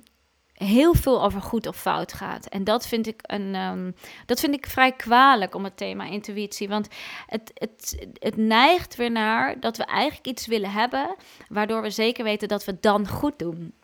[0.56, 2.46] heel veel over goed of fout gaat.
[2.46, 3.94] En dat vind ik, een, um,
[4.26, 6.68] dat vind ik vrij kwalijk om het thema intuïtie.
[6.68, 6.88] Want
[7.26, 11.14] het, het, het neigt weer naar dat we eigenlijk iets willen hebben,
[11.48, 13.74] waardoor we zeker weten dat we het dan goed doen.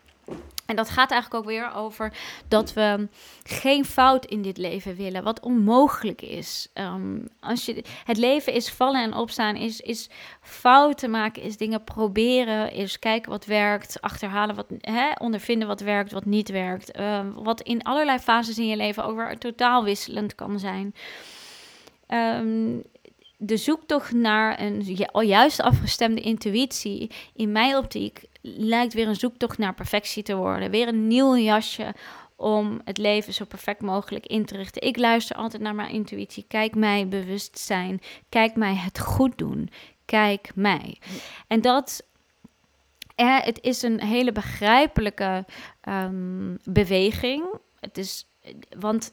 [0.67, 2.13] En dat gaat eigenlijk ook weer over
[2.49, 3.09] dat we
[3.43, 6.69] geen fout in dit leven willen, wat onmogelijk is.
[6.73, 11.85] Ehm, als je, het leven is vallen en opstaan, is, is fouten maken, is dingen
[11.85, 16.91] proberen, is kijken wat werkt, achterhalen wat, hè, ondervinden wat werkt, wat niet werkt.
[16.91, 20.95] Ehm, wat in allerlei fases in je leven ook weer totaal wisselend kan zijn.
[22.09, 22.83] Um,
[23.45, 24.83] de zoektocht naar een
[25.27, 30.71] juist afgestemde intuïtie, in mijn optiek, lijkt weer een zoektocht naar perfectie te worden.
[30.71, 31.95] Weer een nieuw jasje
[32.37, 34.83] om het leven zo perfect mogelijk in te richten.
[34.83, 36.45] Ik luister altijd naar mijn intuïtie.
[36.49, 38.01] Kijk mij bewust zijn.
[38.29, 39.71] Kijk mij het goed doen.
[40.05, 40.99] Kijk mij.
[41.47, 42.07] En dat
[43.15, 45.45] eh, het is een hele begrijpelijke
[45.89, 47.45] um, beweging.
[47.81, 48.27] Het is,
[48.79, 49.13] want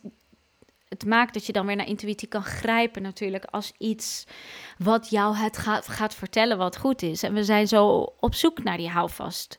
[0.90, 4.24] het maakt dat je dan weer naar intuïtie kan grijpen natuurlijk als iets
[4.78, 7.24] wat jou het gaat, gaat vertellen wat goed is.
[7.24, 9.58] En we zijn zo op zoek naar die houvast.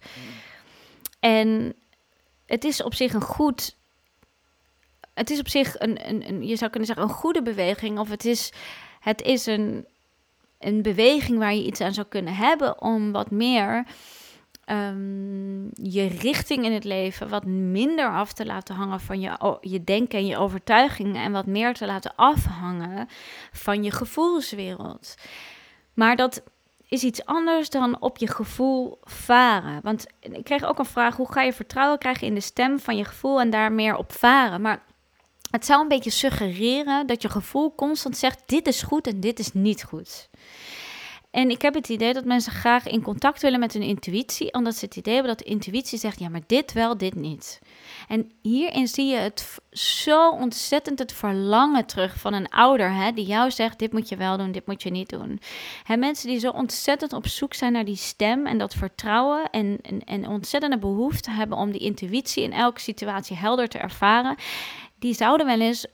[1.20, 1.74] En
[2.46, 3.76] het is op zich een goed...
[5.14, 7.98] Het is op zich een, een, een, je zou kunnen zeggen, een goede beweging.
[7.98, 8.52] Of het is,
[9.00, 9.86] het is een,
[10.58, 13.86] een beweging waar je iets aan zou kunnen hebben om wat meer
[14.70, 19.84] um, je richting in het leven wat minder af te laten hangen van je, je
[19.84, 23.08] denken en je overtuigingen en wat meer te laten afhangen
[23.52, 25.14] van je gevoelswereld.
[25.94, 26.42] Maar dat
[26.88, 29.80] is iets anders dan op je gevoel varen.
[29.82, 32.96] Want ik kreeg ook een vraag: hoe ga je vertrouwen krijgen in de stem van
[32.96, 34.60] je gevoel en daar meer op varen?
[34.60, 34.82] Maar
[35.50, 39.38] het zou een beetje suggereren dat je gevoel constant zegt: dit is goed en dit
[39.38, 40.28] is niet goed.
[41.30, 44.74] En ik heb het idee dat mensen graag in contact willen met hun intuïtie, omdat
[44.74, 47.58] ze het idee hebben dat de intuïtie zegt: ja, maar dit wel, dit niet.
[48.08, 53.26] En hierin zie je het zo ontzettend het verlangen terug van een ouder, hè, die
[53.26, 55.40] jou zegt: dit moet je wel doen, dit moet je niet doen.
[55.98, 60.04] Mensen die zo ontzettend op zoek zijn naar die stem en dat vertrouwen en, en,
[60.04, 64.36] en ontzettende behoefte hebben om die intuïtie in elke situatie helder te ervaren,
[64.98, 65.86] die zouden wel eens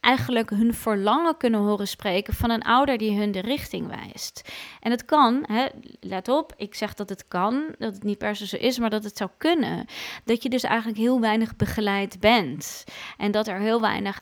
[0.00, 4.52] eigenlijk hun verlangen kunnen horen spreken van een ouder die hun de richting wijst.
[4.80, 5.66] En het kan, hè,
[6.00, 8.90] let op, ik zeg dat het kan, dat het niet per se zo is, maar
[8.90, 9.86] dat het zou kunnen.
[10.24, 12.84] Dat je dus eigenlijk heel weinig begeleid bent.
[13.16, 14.20] En dat er heel weinig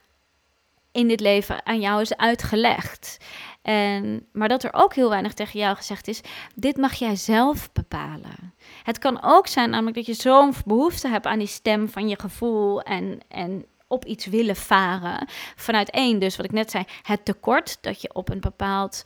[0.94, 3.16] in dit leven aan jou is uitgelegd.
[3.62, 6.20] En, maar dat er ook heel weinig tegen jou gezegd is:
[6.54, 8.54] dit mag jij zelf bepalen.
[8.82, 12.20] Het kan ook zijn, namelijk dat je zo'n behoefte hebt aan die stem van je
[12.20, 15.28] gevoel en, en op iets willen varen.
[15.56, 19.02] Vanuit één, dus wat ik net zei, het tekort dat je op een bepaald.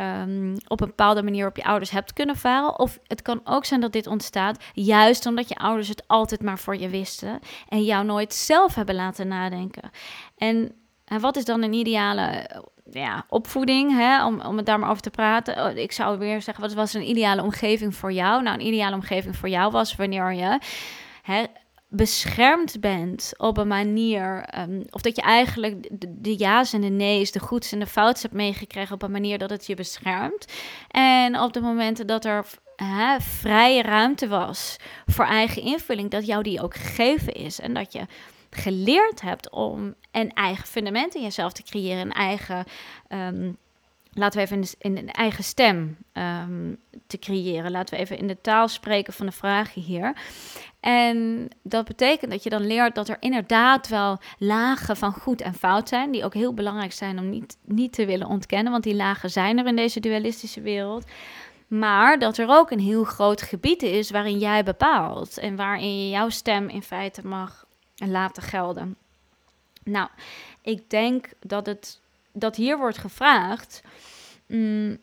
[0.00, 2.78] Um, op een bepaalde manier op je ouders hebt kunnen varen.
[2.78, 6.58] Of het kan ook zijn dat dit ontstaat juist omdat je ouders het altijd maar
[6.58, 9.90] voor je wisten en jou nooit zelf hebben laten nadenken.
[10.36, 10.72] En,
[11.04, 12.50] en wat is dan een ideale
[12.90, 15.64] ja, opvoeding, hè, om, om het daar maar over te praten?
[15.64, 18.42] Oh, ik zou weer zeggen, wat was een ideale omgeving voor jou?
[18.42, 20.58] Nou, een ideale omgeving voor jou was wanneer je
[21.22, 21.44] hè,
[21.88, 27.32] beschermd bent op een manier, um, of dat je eigenlijk de, ja's en de nee's,
[27.32, 30.52] de goeds en de fouts hebt meegekregen op een manier dat het je beschermt.
[30.88, 32.46] En op de momenten dat er
[32.76, 37.92] hè, vrije ruimte was voor eigen invulling, dat jou die ook gegeven is en dat
[37.92, 38.06] je
[38.50, 42.64] geleerd hebt om een eigen fundament in jezelf te creëren, een eigen
[43.08, 43.56] um,
[44.12, 47.70] laten we even in, een eigen stem um, te creëren.
[47.70, 50.16] Laten we even in de taal spreken van de vragen hier.
[50.80, 55.54] En dat betekent dat je dan leert dat er inderdaad wel lagen van goed en
[55.54, 58.94] fout zijn, die ook heel belangrijk zijn om niet, niet te willen ontkennen, want die
[58.94, 61.04] lagen zijn er in deze dualistische wereld.
[61.68, 66.10] Maar dat er ook een heel groot gebied is waarin jij bepaalt en waarin je
[66.10, 68.96] jouw stem in feite mag laten gelden.
[69.84, 70.08] Nou,
[70.62, 72.00] ik denk dat, het,
[72.32, 73.82] dat hier wordt gevraagd:
[74.46, 74.98] mm,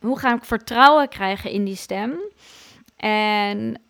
[0.00, 2.20] hoe ga ik vertrouwen krijgen in die stem?
[2.96, 3.80] En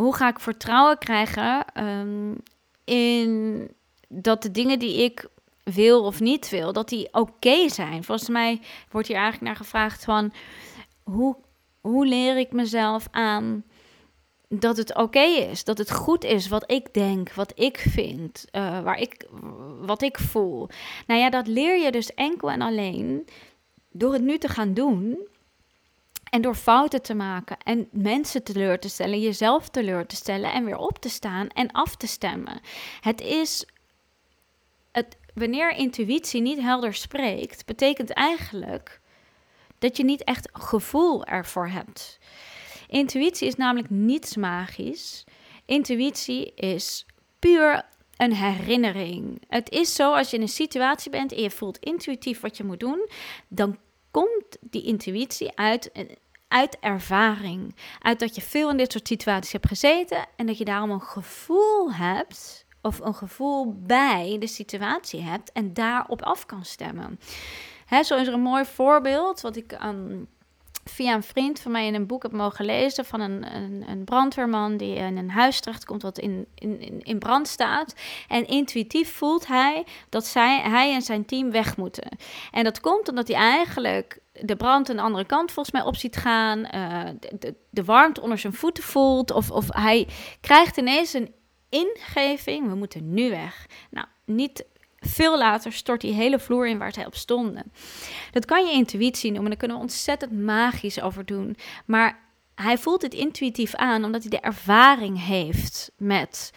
[0.00, 2.36] hoe ga ik vertrouwen krijgen um,
[2.84, 3.68] in
[4.08, 5.28] dat de dingen die ik
[5.62, 8.04] wil of niet wil, dat die oké zijn.
[8.04, 8.60] Volgens mij
[8.90, 10.32] wordt hier eigenlijk naar gevraagd van
[11.02, 11.36] hoe,
[11.80, 13.64] hoe leer ik mezelf aan
[14.48, 18.80] dat het oké is, dat het goed is wat ik denk, wat ik vind, uh,
[18.82, 19.26] waar ik,
[19.80, 20.68] wat ik voel.
[21.06, 23.28] Nou ja, dat leer je dus enkel en alleen
[23.90, 25.28] door het nu te gaan doen
[26.30, 30.64] en door fouten te maken en mensen teleur te stellen, jezelf teleur te stellen en
[30.64, 32.60] weer op te staan en af te stemmen.
[33.00, 33.66] Het is,
[34.92, 39.00] het, wanneer intuïtie niet helder spreekt, betekent eigenlijk
[39.78, 42.18] dat je niet echt gevoel ervoor hebt.
[42.88, 45.24] Intuïtie is namelijk niets magisch,
[45.70, 47.06] Intuïtie is
[47.38, 49.42] puur een herinnering.
[49.48, 52.64] Het is zo als je in een situatie bent en je voelt intuïtief wat je
[52.64, 53.08] moet doen,
[53.48, 53.78] dan
[54.10, 55.90] komt die intuïtie uit,
[56.48, 57.76] uit ervaring.
[57.98, 61.02] Uit dat je veel in dit soort situaties hebt gezeten en dat je daarom een
[61.02, 67.20] gevoel hebt of een gevoel bij de situatie hebt en daarop af kan stemmen.
[67.86, 70.28] Hè, zo is er een mooi voorbeeld wat ik um,
[70.84, 74.04] via een vriend van mij in een boek heb mogen lezen van een, een, een
[74.04, 77.94] brandweerman die in een huis terechtkomt wat in, in, in brand staat.
[78.28, 82.18] En intuïtief voelt hij dat zij, hij en zijn team weg moeten.
[82.50, 86.16] En dat komt omdat hij eigenlijk de brand de andere kant volgens mij op ziet
[86.16, 87.08] gaan, uh,
[87.38, 90.08] de, de, warmte onder zijn voeten voelt, of, of hij
[90.40, 91.34] krijgt ineens een
[91.68, 93.66] ingeving, we moeten nu weg.
[93.90, 94.64] Nou, niet
[95.00, 97.72] veel later stort die hele vloer in waar zij op stonden.
[98.30, 101.56] Dat kan je intuïtie noemen, daar kunnen we ontzettend magisch over doen.
[101.84, 102.18] Maar
[102.54, 106.52] hij voelt het intuïtief aan omdat hij de ervaring heeft met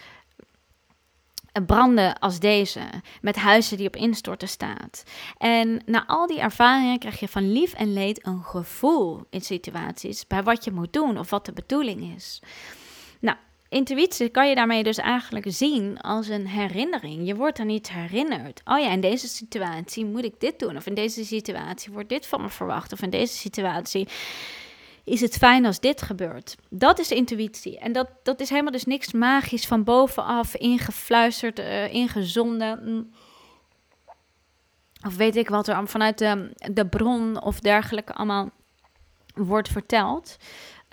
[1.66, 2.80] branden als deze,
[3.22, 5.04] met huizen die op instorten staat.
[5.38, 10.28] En na al die ervaringen krijg je van lief en leed een gevoel in situaties
[10.28, 12.42] bij wat je moet doen of wat de bedoeling is.
[13.20, 13.38] Nou,
[13.74, 17.28] intuïtie kan je daarmee dus eigenlijk zien als een herinnering.
[17.28, 18.62] Je wordt dan iets herinnerd.
[18.66, 20.76] Oh ja, in deze situatie moet ik dit doen.
[20.76, 22.94] Of in deze situatie wordt dit van me verwacht.
[22.94, 24.08] Of in deze situatie
[25.04, 26.56] is het fijn als dit gebeurt.
[26.70, 27.80] Dat is intuïtie.
[27.80, 32.80] En dat, dat is helemaal dus niks magisch van bovenaf ingefluisterd, uh, ingezonden.
[32.84, 33.12] Mm.
[35.06, 38.50] Of weet ik wat er vanuit de, de bron of dergelijke allemaal
[39.34, 40.38] wordt verteld.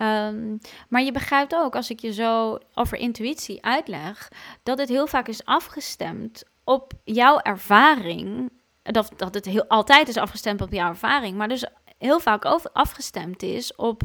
[0.03, 4.29] Um, maar je begrijpt ook, als ik je zo over intuïtie uitleg,
[4.63, 8.51] dat het heel vaak is afgestemd op jouw ervaring.
[8.83, 11.65] Dat, dat het heel, altijd is afgestemd op jouw ervaring, maar dus
[11.99, 14.03] heel vaak over, afgestemd is op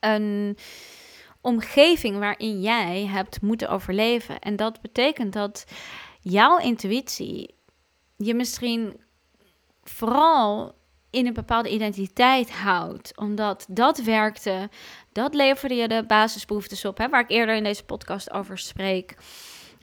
[0.00, 0.58] een
[1.40, 4.38] omgeving waarin jij hebt moeten overleven.
[4.38, 5.64] En dat betekent dat
[6.20, 7.54] jouw intuïtie
[8.16, 9.00] je misschien
[9.82, 10.74] vooral
[11.14, 13.12] in een bepaalde identiteit houdt.
[13.16, 14.68] Omdat dat werkte,
[15.12, 19.16] dat leverde je de basisbehoeftes op, hè, waar ik eerder in deze podcast over spreek.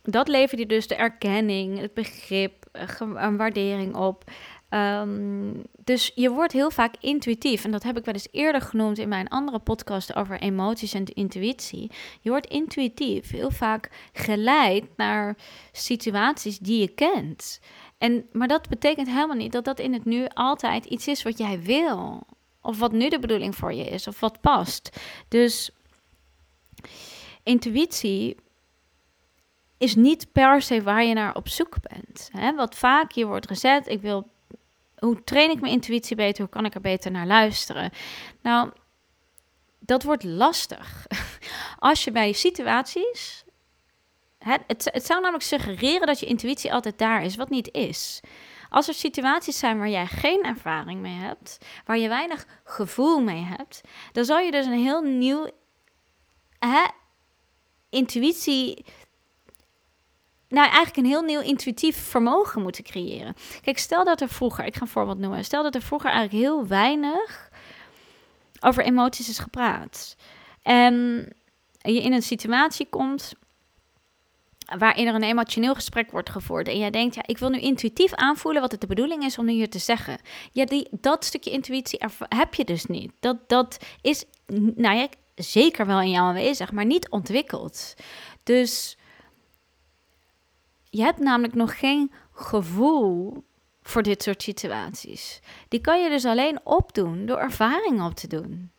[0.04, 4.24] Dat leverde je dus de erkenning, het begrip, eh, een waardering op.
[4.72, 5.54] Ehm,
[5.84, 7.64] dus je wordt heel vaak intuïtief.
[7.64, 11.06] En dat heb ik wel eens eerder genoemd in mijn andere podcast over emoties en
[11.06, 11.92] intuïtie.
[12.22, 15.38] Je wordt intuïtief, heel vaak geleid naar
[15.72, 17.60] situaties die je kent.
[18.02, 21.38] En, maar dat betekent helemaal niet dat dat in het nu altijd iets is wat
[21.38, 22.24] jij wil.
[22.62, 25.00] Of wat nu de bedoeling voor je is, of wat past.
[25.28, 25.72] Dus
[27.44, 28.36] intuïtie
[29.78, 32.30] is niet per se waar je naar op zoek bent.
[32.32, 32.56] Hè?
[32.56, 34.28] Wat vaak hier wordt gezet, ik wil,
[34.98, 37.92] hoe train ik mijn intuïtie beter, hoe kan ik er beter naar luisteren?
[38.42, 38.72] Nou,
[39.80, 41.08] dat wordt lastig.
[41.80, 43.41] Als je bij situaties
[44.44, 48.20] het, het, zou namelijk suggereren dat je intuïtie altijd daar is, wat niet is.
[48.70, 53.44] Als er situaties zijn waar jij geen ervaring mee hebt, waar je weinig gevoel mee
[53.44, 53.82] hebt,
[54.12, 55.50] dan zal je dus een heel nieuw
[57.90, 58.86] intuïtie.
[60.48, 63.36] Nou, eigenlijk een heel nieuw intuïtief vermogen moeten creëren.
[63.62, 66.44] Kijk, stel dat er vroeger, ik ga een voorbeeld noemen, stel dat er vroeger eigenlijk
[66.44, 67.50] heel weinig
[68.60, 70.16] over emoties is gepraat.
[70.62, 71.28] En
[71.78, 73.34] je in een situatie komt
[74.78, 76.68] waarin er een emotioneel gesprek wordt gevoerd.
[76.68, 79.46] En jij denkt, ja, ik wil nu intuïtief aanvoelen wat het de bedoeling is om
[79.46, 80.20] nu hier te zeggen.
[80.52, 82.00] Ja, die, dat stukje intuïtie
[82.30, 83.12] heb je dus niet.
[83.20, 84.26] Dat, dat is,
[84.76, 87.94] nou ja, zeker wel in jou aanwezig, maar niet ontwikkeld.
[88.44, 88.98] Dus
[90.90, 93.44] je hebt namelijk nog geen gevoel
[93.82, 95.40] voor dit soort situaties.
[95.68, 98.72] Die kan je dus alleen opdoen door ervaring op te doen.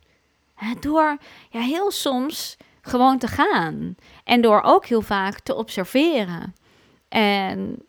[0.81, 1.17] Door
[1.51, 3.95] ja, heel soms gewoon te gaan.
[4.25, 6.55] En door ook heel vaak te observeren.
[7.09, 7.83] En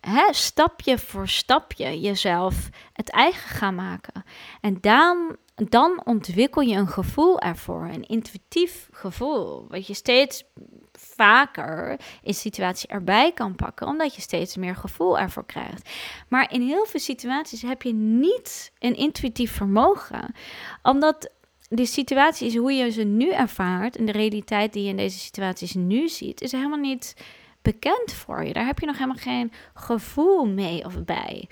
[0.00, 4.24] hè, stapje voor stapje jezelf het eigen gaan maken.
[4.60, 9.66] En dan, dan ontwikkel je een gevoel ervoor, een intuïtief gevoel.
[9.68, 10.44] Wat je steeds
[10.92, 15.90] vaker in situatie erbij kan pakken, omdat je steeds meer gevoel ervoor krijgt.
[16.28, 20.34] Maar in heel veel situaties heb je niet een intuïtief vermogen,
[20.82, 21.30] omdat
[21.74, 25.18] de situatie is hoe je ze nu ervaart en de realiteit die je in deze
[25.18, 27.16] situaties nu ziet, is helemaal niet
[27.62, 28.52] bekend voor je.
[28.52, 31.48] Daar heb je nog helemaal geen gevoel mee of bij.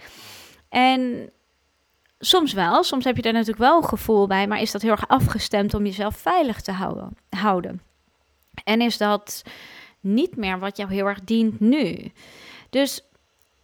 [0.68, 1.30] En
[2.18, 4.90] soms wel, soms heb je daar natuurlijk wel een gevoel bij, maar is dat heel
[4.90, 7.16] erg afgestemd om jezelf veilig te houden.
[7.28, 7.82] houden.
[8.64, 9.42] En is dat
[10.00, 12.12] niet meer wat jou heel erg dient nu.
[12.70, 13.00] Dus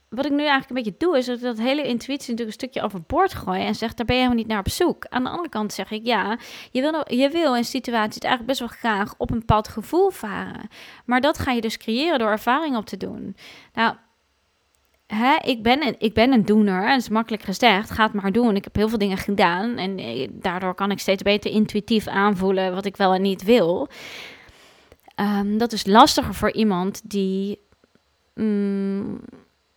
[0.09, 2.82] wat ik nu eigenlijk een beetje doe, is dat dat hele intuïtie natuurlijk een stukje
[2.82, 5.06] overboord gooien en zegt, daar ben je helemaal niet naar op zoek.
[5.09, 6.38] Aan de andere kant zeg ik, ja,
[6.70, 10.68] je wil, je wil in situaties eigenlijk best wel graag op een bepaald gevoel varen.
[11.04, 13.36] Maar dat ga je dus creëren door ervaring op te doen.
[13.72, 13.94] Nou,
[15.06, 18.12] hè, ik, ben een, ik ben een doener en het is makkelijk gezegd, ga het
[18.12, 18.56] maar doen.
[18.56, 22.74] Ik heb heel veel dingen gedaan en eh, daardoor kan ik steeds beter intuïtief aanvoelen
[22.74, 23.88] wat ik wel en niet wil.
[25.20, 27.61] Um, dat is lastiger voor iemand die...
[28.34, 29.20] Mm,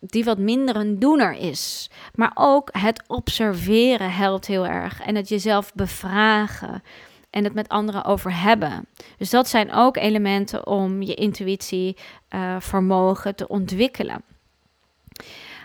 [0.06, 1.90] die wat minder een doener is.
[2.14, 5.00] Maar ook het observeren helpt heel erg.
[5.00, 6.82] En het jezelf bevragen.
[7.30, 8.86] En het met anderen over hebben.
[9.18, 11.96] Dus dat zijn ook elementen om je intuïtie
[12.30, 14.22] uh, vermogen te ontwikkelen.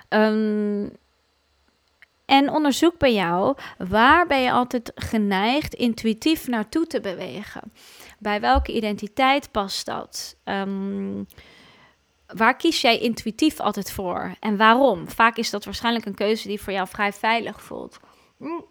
[0.09, 0.91] Um,
[2.25, 7.61] en onderzoek bij jou, waar ben je altijd geneigd intuïtief naartoe te bewegen?
[8.19, 10.37] Bij welke identiteit past dat?
[10.43, 11.27] Um,
[12.27, 15.09] waar kies jij intuïtief altijd voor en waarom?
[15.09, 17.99] Vaak is dat waarschijnlijk een keuze die voor jou vrij veilig voelt.
[18.37, 18.65] Mm.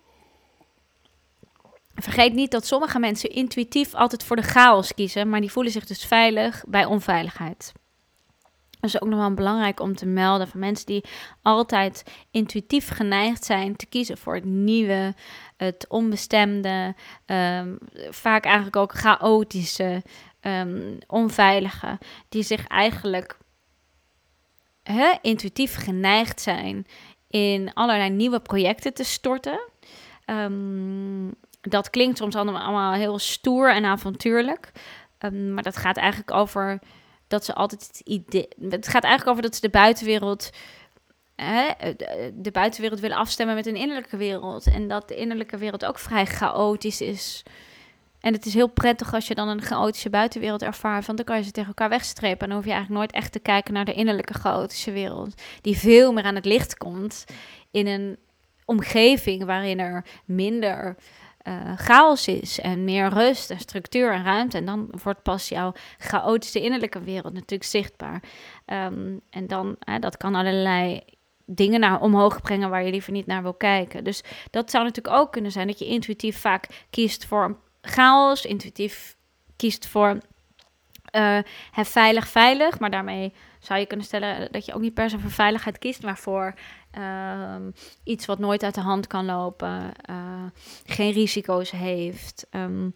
[1.95, 5.87] Vergeet niet dat sommige mensen intuïtief altijd voor de chaos kiezen, maar die voelen zich
[5.87, 7.73] dus veilig bij onveiligheid.
[8.81, 11.05] Dat is ook nog wel belangrijk om te melden van mensen die
[11.43, 15.15] altijd intuïtief geneigd zijn te kiezen voor het nieuwe,
[15.57, 16.95] het onbestemde,
[17.27, 17.75] ehm,
[18.11, 20.03] vaak eigenlijk ook chaotische,
[20.41, 21.99] um, onveilige,
[22.29, 23.37] die zich eigenlijk
[24.93, 26.87] hè, intuïtief geneigd zijn
[27.29, 29.61] in allerlei nieuwe projecten te storten.
[30.27, 34.73] Um, dat klinkt soms allemaal heel stoer en avontuurlijk.
[35.19, 36.79] Um, maar dat gaat eigenlijk over
[37.29, 38.49] dat ze altijd het idee.
[38.69, 40.51] Het gaat eigenlijk over dat ze de buitenwereld.
[41.37, 41.69] Hè,
[42.35, 44.67] de buitenwereld willen afstemmen met een innerlijke wereld.
[44.67, 47.43] En dat de innerlijke wereld ook vrij chaotisch is.
[48.27, 51.37] En het is heel prettig als je dan een chaotische buitenwereld ervaart, want dan kan
[51.37, 52.41] je ze tegen elkaar wegstrepen.
[52.41, 55.79] En dan hoef je eigenlijk nooit echt te kijken naar de innerlijke chaotische wereld, die
[55.79, 57.25] veel meer aan het licht komt
[57.71, 58.17] in een
[58.65, 60.97] omgeving waarin er minder
[61.49, 64.57] uh, chaos is en meer rust en structuur en ruimte.
[64.57, 68.23] En dan wordt pas jouw chaotische innerlijke wereld natuurlijk zichtbaar.
[68.67, 71.01] Um, en dan, uh, dat kan allerlei
[71.45, 74.05] dingen naar omhoog brengen waar je liever niet naar wil kijken.
[74.05, 77.57] Dus dat zou natuurlijk ook kunnen zijn dat je intuïtief vaak kiest voor een
[77.87, 79.17] chaos, intuïtief
[79.57, 80.19] kiest voor
[81.17, 81.39] uh,
[81.71, 82.79] het veilig, veilig.
[82.79, 86.03] Maar daarmee zou je kunnen stellen dat je ook niet per se voor veiligheid kiest,
[86.03, 86.55] maar voor
[86.99, 87.55] uh,
[88.05, 90.45] iets wat nooit uit de hand kan lopen, uh,
[90.87, 92.47] geen risico's heeft.
[92.51, 92.95] Um,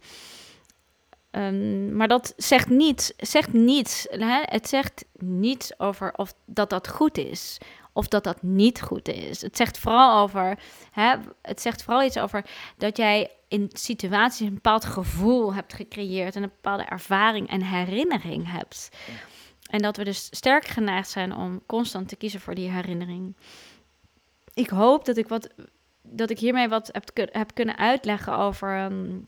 [1.31, 4.07] um, maar dat zegt niets, zegt niets.
[4.09, 4.41] Hè?
[4.45, 7.57] Het zegt niets over of dat dat goed is
[7.93, 9.41] of dat dat niet goed is.
[9.41, 10.59] Het zegt vooral over,
[10.91, 12.45] hè, het zegt vooral iets over
[12.77, 18.51] dat jij in situaties een bepaald gevoel hebt gecreëerd en een bepaalde ervaring en herinnering
[18.51, 18.89] hebt.
[19.69, 23.35] En dat we dus sterk geneigd zijn om constant te kiezen voor die herinnering.
[24.53, 25.49] Ik hoop dat ik, wat,
[26.01, 29.27] dat ik hiermee wat heb, heb kunnen uitleggen over um,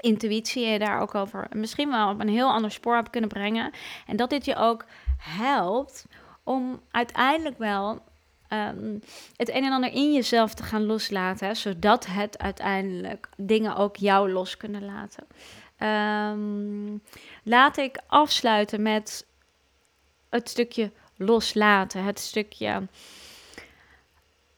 [0.00, 3.70] intuïtie en daar ook over misschien wel op een heel ander spoor heb kunnen brengen.
[4.06, 4.84] En dat dit je ook
[5.18, 6.06] helpt
[6.42, 8.02] om uiteindelijk wel
[8.52, 9.02] um,
[9.36, 14.32] het een en ander in jezelf te gaan loslaten, zodat het uiteindelijk dingen ook jou
[14.32, 15.26] los kunnen laten.
[15.88, 17.02] Um,
[17.42, 19.26] laat ik afsluiten met
[20.28, 22.88] het stukje loslaten, het stukje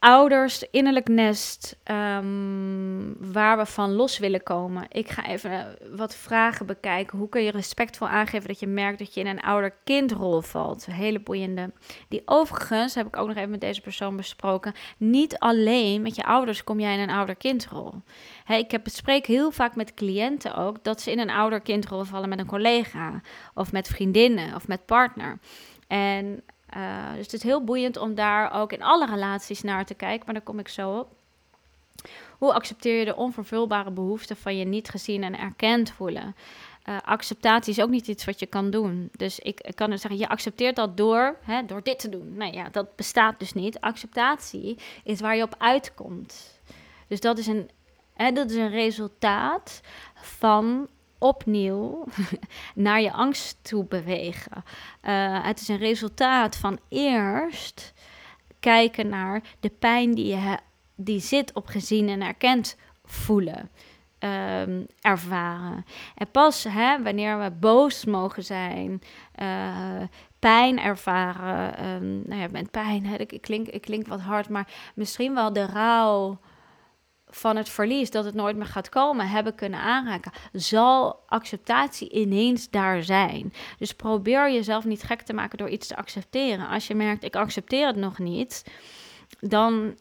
[0.04, 4.86] ouders, innerlijk nest, ehm, waar we van los willen komen.
[4.88, 7.18] Ik ga even eh, wat vragen bekijken.
[7.18, 10.86] Hoe kun je respectvol aangeven dat je merkt dat je in een ouder-kindrol valt?
[10.86, 11.72] Hele boeiende.
[12.08, 16.24] Die overigens, heb ik ook nog even met deze persoon besproken, niet alleen met je
[16.24, 17.94] ouders kom jij in een ouder-kindrol.
[18.48, 22.38] Ik heb, bespreek heel vaak met cliënten ook dat ze in een ouder-kindrol vallen met
[22.38, 23.20] een collega
[23.54, 25.38] of met vriendinnen of met partner.
[25.86, 26.42] En
[26.76, 30.24] uh, dus het is heel boeiend om daar ook in alle relaties naar te kijken,
[30.24, 31.08] maar daar kom ik zo op.
[32.38, 36.36] Hoe accepteer je de onvervulbare behoeften van je niet gezien en erkend voelen?
[36.88, 39.08] Uh, acceptatie is ook niet iets wat je kan doen.
[39.12, 42.36] Dus ik, ik kan dus zeggen, je accepteert dat door, hè, door dit te doen.
[42.36, 43.80] Nee, ja, dat bestaat dus niet.
[43.80, 46.60] Acceptatie is waar je op uitkomt.
[47.08, 47.70] Dus dat is een,
[48.14, 49.80] hè, dat is een resultaat
[50.14, 50.88] van
[51.24, 52.04] opnieuw
[52.74, 54.64] naar je angst toe bewegen.
[55.02, 57.92] Uh, het is een resultaat van eerst
[58.60, 60.58] kijken naar de pijn die je
[60.94, 63.70] die zit op gezien en erkend voelen.
[64.18, 65.84] Um, ervaren.
[66.14, 69.02] En pas hè, wanneer we boos mogen zijn,
[69.42, 70.02] uh,
[70.38, 71.86] pijn ervaren.
[71.86, 75.52] Um, nou ja, met pijn, hè, ik, klink, ik klink wat hard, maar misschien wel
[75.52, 76.38] de rouw
[77.36, 82.70] van het verlies, dat het nooit meer gaat komen, hebben kunnen aanraken, zal acceptatie ineens
[82.70, 83.52] daar zijn.
[83.78, 86.68] Dus probeer jezelf niet gek te maken door iets te accepteren.
[86.68, 88.64] Als je merkt, ik accepteer het nog niet,
[89.40, 89.96] dan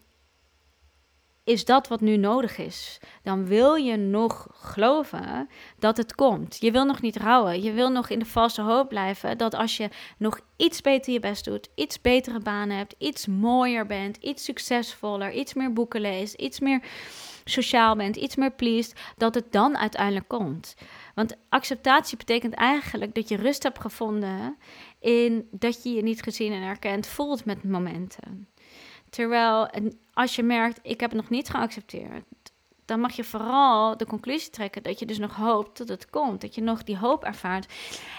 [1.44, 3.00] is dat wat nu nodig is.
[3.24, 6.58] Dan wil je nog geloven dat het komt.
[6.60, 7.62] Je wil nog niet rouwen.
[7.62, 11.20] Je wil nog in de valse hoop blijven dat als je nog iets beter je
[11.20, 16.34] best doet, iets betere banen hebt, iets mooier bent, iets succesvoller, iets meer boeken leest,
[16.34, 16.84] iets meer
[17.44, 20.76] sociaal bent, iets meer pleased, dat het dan uiteindelijk komt.
[21.16, 24.58] Want acceptatie betekent eigenlijk dat je rust hebt gevonden
[25.00, 28.48] in dat je je niet gezien en erkend voelt met momenten.
[29.14, 29.70] Terwijl
[30.14, 32.24] als je merkt, ik heb het nog niet geaccepteerd,
[32.86, 36.42] dan mag je vooral de conclusie trekken dat je dus nog hoopt dat het komt.
[36.42, 37.74] Dat je nog die hoop ervaart.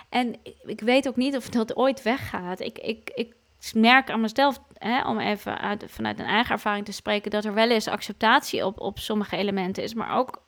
[0.08, 0.34] En
[0.64, 2.60] ik, weet ook niet of dat ooit weggaat.
[2.60, 3.34] Ik, ik, ik
[3.74, 7.54] merk aan mezelf, hè, om even uit, vanuit een eigen ervaring te spreken, dat er
[7.54, 10.42] wel eens acceptatie op, op sommige elementen is, maar ook.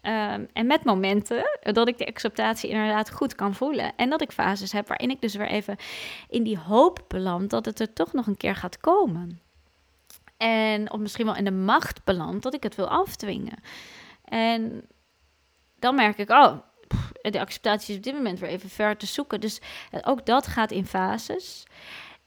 [0.00, 3.92] Ehm, en met momenten dat ik de acceptatie inderdaad goed kan voelen.
[3.96, 5.76] En dat ik fases heb waarin ik dus weer even
[6.28, 9.40] in die hoop beland dat het er toch nog een keer gaat komen.
[10.38, 13.62] En of misschien wel in de macht beland dat ik het wil afdwingen.
[14.24, 14.86] En
[15.78, 16.58] dan merk ik, oh,
[17.22, 19.40] de acceptatie is op dit moment weer even ver te zoeken.
[19.40, 19.60] Dus
[19.90, 21.64] eh, ook dat gaat in fases.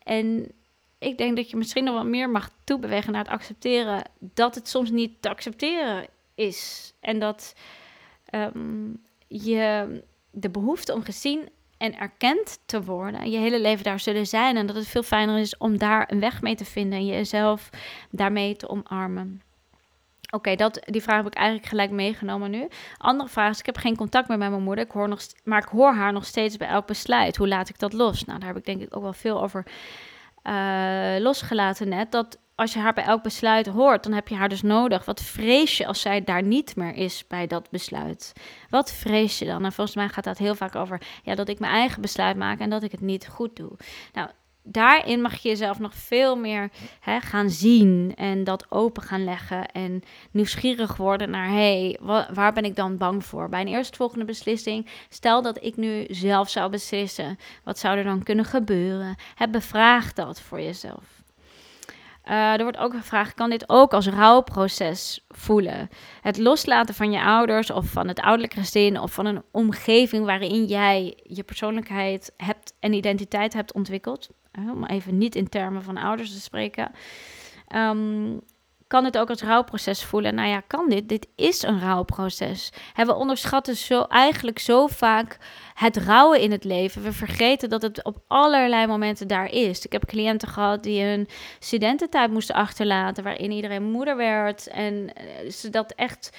[0.04, 0.52] En
[0.98, 4.68] ik denk dat je misschien nog wat meer mag toebewegen naar het accepteren dat het
[4.68, 6.94] soms niet te accepteren is.
[7.00, 7.56] En dat
[8.26, 8.90] ehm,
[9.28, 9.88] je
[10.32, 11.50] de behoefte om gezien
[11.82, 14.58] en erkend te worden, je hele leven daar zullen zijn.
[14.58, 17.70] En dat het veel fijner is om daar een weg mee te vinden en jezelf
[18.10, 19.42] daarmee te omarmen.
[20.32, 22.68] Oké, dat die vraag heb ik eigenlijk gelijk meegenomen nu.
[22.98, 25.62] Andere vraag is, ik heb geen contact meer met mijn moeder, ik hoor nog, maar
[25.62, 27.38] ik hoor haar nog steeds bij elk besluit.
[27.38, 28.26] Hoe laat ik dat los?
[28.26, 29.66] Nou, daar heb ik denk ik ook wel veel over
[30.44, 32.12] uh, losgelaten net.
[32.12, 35.06] Dat als je haar bij elk besluit hoort, dan heb je haar dus nodig.
[35.06, 38.34] Wat vrees je als zij daar niet meer is bij dat besluit?
[38.70, 39.66] Wat vrees je dan?
[39.66, 42.60] En volgens mij gaat dat heel vaak over ja, dat ik mijn eigen besluit maak
[42.60, 43.72] en dat ik het niet goed doe.
[44.14, 44.30] Nou,
[44.64, 49.72] daarin mag je jezelf nog veel meer hè, gaan zien en dat open gaan leggen
[49.72, 50.02] en
[50.32, 52.00] nieuwsgierig worden naar hé, hey,
[52.34, 53.50] waar ben ik dan bang voor?
[53.50, 58.24] Bij een eerstvolgende beslissing, stel dat ik nu zelf zou beslissen, wat zou er dan
[58.24, 59.16] kunnen gebeuren?
[59.36, 61.21] Heb bevraag dat voor jezelf.
[62.26, 65.90] Uh, er wordt ook gevraagd, kan dit ook als rouwproces voelen?
[66.22, 70.66] Het loslaten van je ouders of van het ouderlijk gezin of van een omgeving waarin
[70.66, 74.30] jij je persoonlijkheid hebt en identiteit hebt ontwikkeld.
[74.74, 76.92] Om even niet in termen van ouders te spreken.
[77.76, 78.42] Um,
[78.92, 80.36] kan het ook als rouwproces voelen?
[80.36, 81.10] Nou ja, kan dit?
[81.10, 82.72] Dit is een rouwproces.
[82.96, 85.38] En we onderschatten zo, eigenlijk zo vaak
[85.74, 87.04] het rouwen in het leven.
[87.04, 89.86] We vergeten dat het op allerlei momenten daar is.
[89.86, 91.28] Ik heb cliënten gehad die een
[91.60, 93.24] studententijd moesten achterlaten...
[93.24, 96.38] waarin iedereen moeder werd en eh, ze dat echt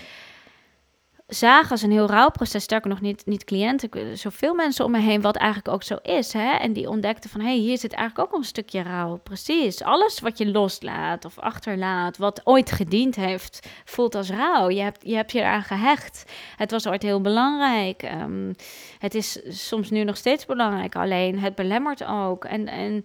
[1.34, 2.62] zagen als een heel rouwproces.
[2.62, 6.32] Sterker nog, niet, niet cliënten, zoveel mensen om me heen, wat eigenlijk ook zo is.
[6.32, 6.50] Hè?
[6.52, 9.16] En die ontdekten van, hé, hey, hier zit eigenlijk ook een stukje rouw.
[9.16, 14.70] Precies, alles wat je loslaat of achterlaat, wat ooit gediend heeft, voelt als rouw.
[14.70, 16.24] Je hebt je, hebt je eraan gehecht.
[16.56, 18.02] Het was ooit heel belangrijk.
[18.02, 18.54] Um,
[18.98, 22.44] het is soms nu nog steeds belangrijk, alleen het belemmert ook.
[22.44, 23.02] En, en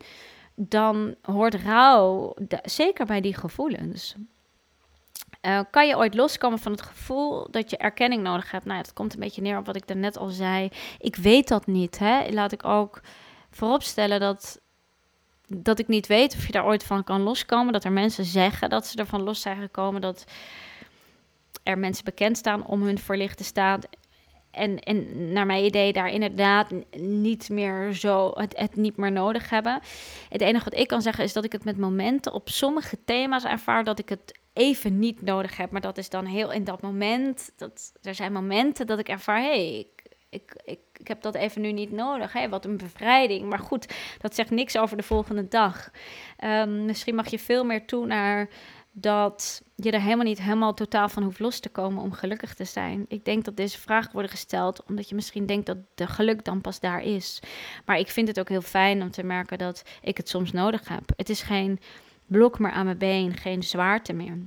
[0.56, 4.16] dan hoort rouw, zeker bij die gevoelens.
[5.42, 8.66] Uh, kan je ooit loskomen van het gevoel dat je erkenning nodig hebt?
[8.66, 10.70] Nou, dat komt een beetje neer op wat ik daarnet al zei.
[11.00, 12.00] Ik weet dat niet.
[12.00, 12.30] Hè?
[12.30, 13.02] Laat ik ook
[13.52, 14.62] vooropstellen dat,
[15.48, 17.74] dat ik niet weet of je daar ooit van kan loskomen.
[17.74, 20.02] Dat er mensen zeggen dat ze ervan los zijn gekomen.
[20.02, 20.26] Dat
[21.64, 23.88] er mensen bekend staan om hun verlichte staat.
[24.52, 29.80] En, en naar mijn idee daar inderdaad niet meer zo het niet meer nodig hebben.
[30.30, 33.44] Het enige wat ik kan zeggen is dat ik het met momenten op sommige thema's
[33.44, 35.72] ervaar dat ik het even niet nodig heb.
[35.72, 37.52] Maar dat is dan heel in dat moment.
[37.56, 40.56] Dat, er zijn momenten dat ik ervaar, hey, ik, ik,
[40.94, 42.34] ik, heb dat even nu niet nodig.
[42.34, 43.50] Hey, wat een bevrijding.
[43.50, 45.92] Maar goed, dat zegt niks over de volgende dag.
[46.44, 48.50] Um, misschien mag je veel meer toe naar
[49.00, 52.66] dat je er helemaal niet helemaal totaal van hoeft los te komen om gelukkig te
[52.66, 53.06] zijn.
[53.08, 56.62] Ik denk dat deze vragen worden gesteld omdat je misschien denkt dat de geluk dan
[56.62, 57.40] pas daar is.
[57.86, 60.88] Maar ik vind het ook heel fijn om te merken dat ik het soms nodig
[60.88, 61.04] heb.
[61.16, 61.80] Het is geen
[62.28, 64.38] blok meer aan mijn been, geen zwaarte meer.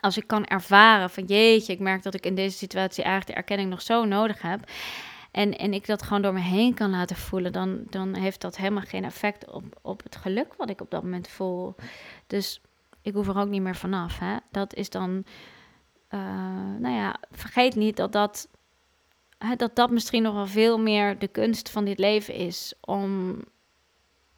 [0.00, 3.42] Als ik kan ervaren van jeetje, ik merk dat ik in deze situatie eigenlijk de
[3.42, 4.70] erkenning nog zo nodig heb.
[5.30, 8.56] En, en ik dat gewoon door me heen kan laten voelen, dan, dan heeft dat
[8.56, 11.74] helemaal geen effect op, op het geluk wat ik op dat moment voel.
[12.26, 12.60] Dus
[13.02, 14.18] ik hoef er ook niet meer vanaf.
[14.18, 14.36] Hè?
[14.50, 15.24] Dat is dan,
[16.10, 16.20] uh,
[16.78, 18.48] nou ja, vergeet niet dat dat,
[19.38, 22.74] hè, dat dat misschien nog wel veel meer de kunst van dit leven is.
[22.80, 23.36] Om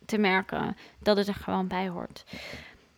[0.07, 2.25] te merken dat het er gewoon bij hoort.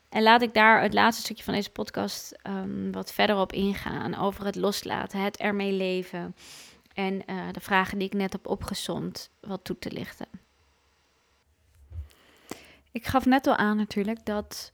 [0.09, 4.15] En laat ik daar het laatste stukje van deze podcast um, wat verder op ingaan.
[4.15, 6.35] Over het loslaten, het ermee leven.
[6.95, 10.27] En uh, de vragen die ik net heb opgezond, wat toe te lichten.
[12.93, 14.71] Ik gaf net al aan natuurlijk dat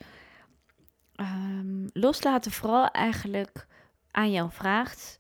[1.16, 3.66] um, loslaten vooral eigenlijk
[4.11, 5.18] aan jou vraagt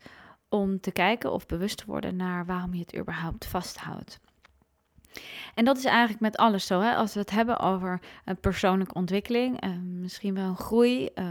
[0.48, 4.20] om te kijken of bewust te worden naar waarom je het überhaupt vasthoudt.
[5.54, 6.80] En dat is eigenlijk met alles zo.
[6.80, 6.94] Hè?
[6.94, 11.26] Als we het hebben over een persoonlijke ontwikkeling, uh, misschien wel groei, uh,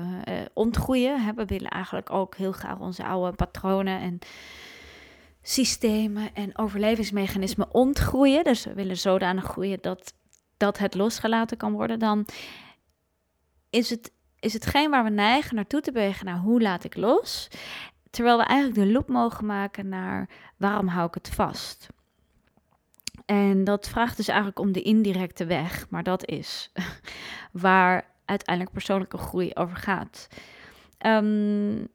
[0.54, 1.24] ontgroeien.
[1.24, 1.34] Hè?
[1.34, 4.20] We willen eigenlijk ook heel graag onze oude patronen en
[5.42, 8.44] systemen en overlevingsmechanismen ontgroeien.
[8.44, 10.14] Dus we willen zodanig groeien dat,
[10.58, 12.00] dat het losgelaten kan worden.
[12.00, 12.26] Dan
[13.70, 17.48] is het, is hetgeen waar we neigen naartoe te bewegen naar hoe laat ik los.
[18.10, 21.88] Terwijl we eigenlijk de loop mogen maken naar waarom hou ik het vast.
[23.26, 26.72] En dat vraagt dus eigenlijk om de indirecte weg, maar dat is
[27.52, 30.28] waar uiteindelijk persoonlijke groei over gaat.
[31.06, 31.88] Um,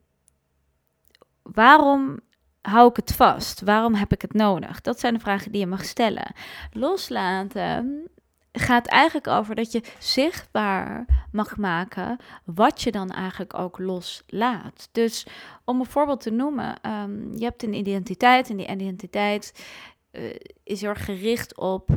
[1.43, 2.21] waarom
[2.61, 3.61] hou ik het vast?
[3.61, 4.81] Waarom heb ik het nodig?
[4.81, 6.33] Dat zijn de vragen die je mag stellen.
[6.73, 8.09] Loslaten
[8.53, 14.89] gaat eigenlijk over dat je zichtbaar mag maken wat je dan eigenlijk ook loslaat.
[14.93, 15.27] Dus
[15.65, 19.65] om een voorbeeld te noemen, um, je hebt een identiteit en die identiteit
[20.13, 20.35] uh,
[20.65, 21.91] is er gericht op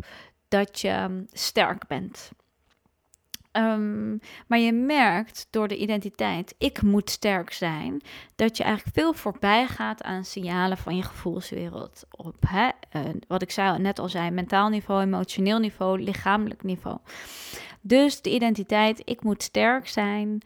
[0.47, 2.31] dat je um, sterk bent.
[3.51, 8.01] Um, maar je merkt door de identiteit, ik moet sterk zijn,
[8.35, 12.03] dat je eigenlijk veel voorbij gaat aan signalen van je gevoelswereld.
[12.11, 16.97] Op hè, uh, wat ik zei, net al zei, mentaal niveau, emotioneel niveau, lichamelijk niveau.
[17.81, 20.41] Dus de identiteit, ik moet sterk zijn,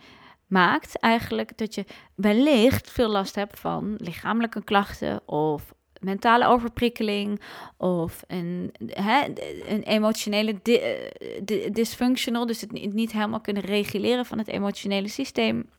[0.47, 1.85] maakt eigenlijk dat je
[2.15, 5.73] wellicht veel last hebt van lichamelijke klachten of
[6.05, 7.41] mentale overprikkeling
[7.77, 9.23] of een, hè,
[9.67, 15.69] een emotionele eh, dysfunctional, dus het niet helemaal kunnen reguleren van het emotionele systeem.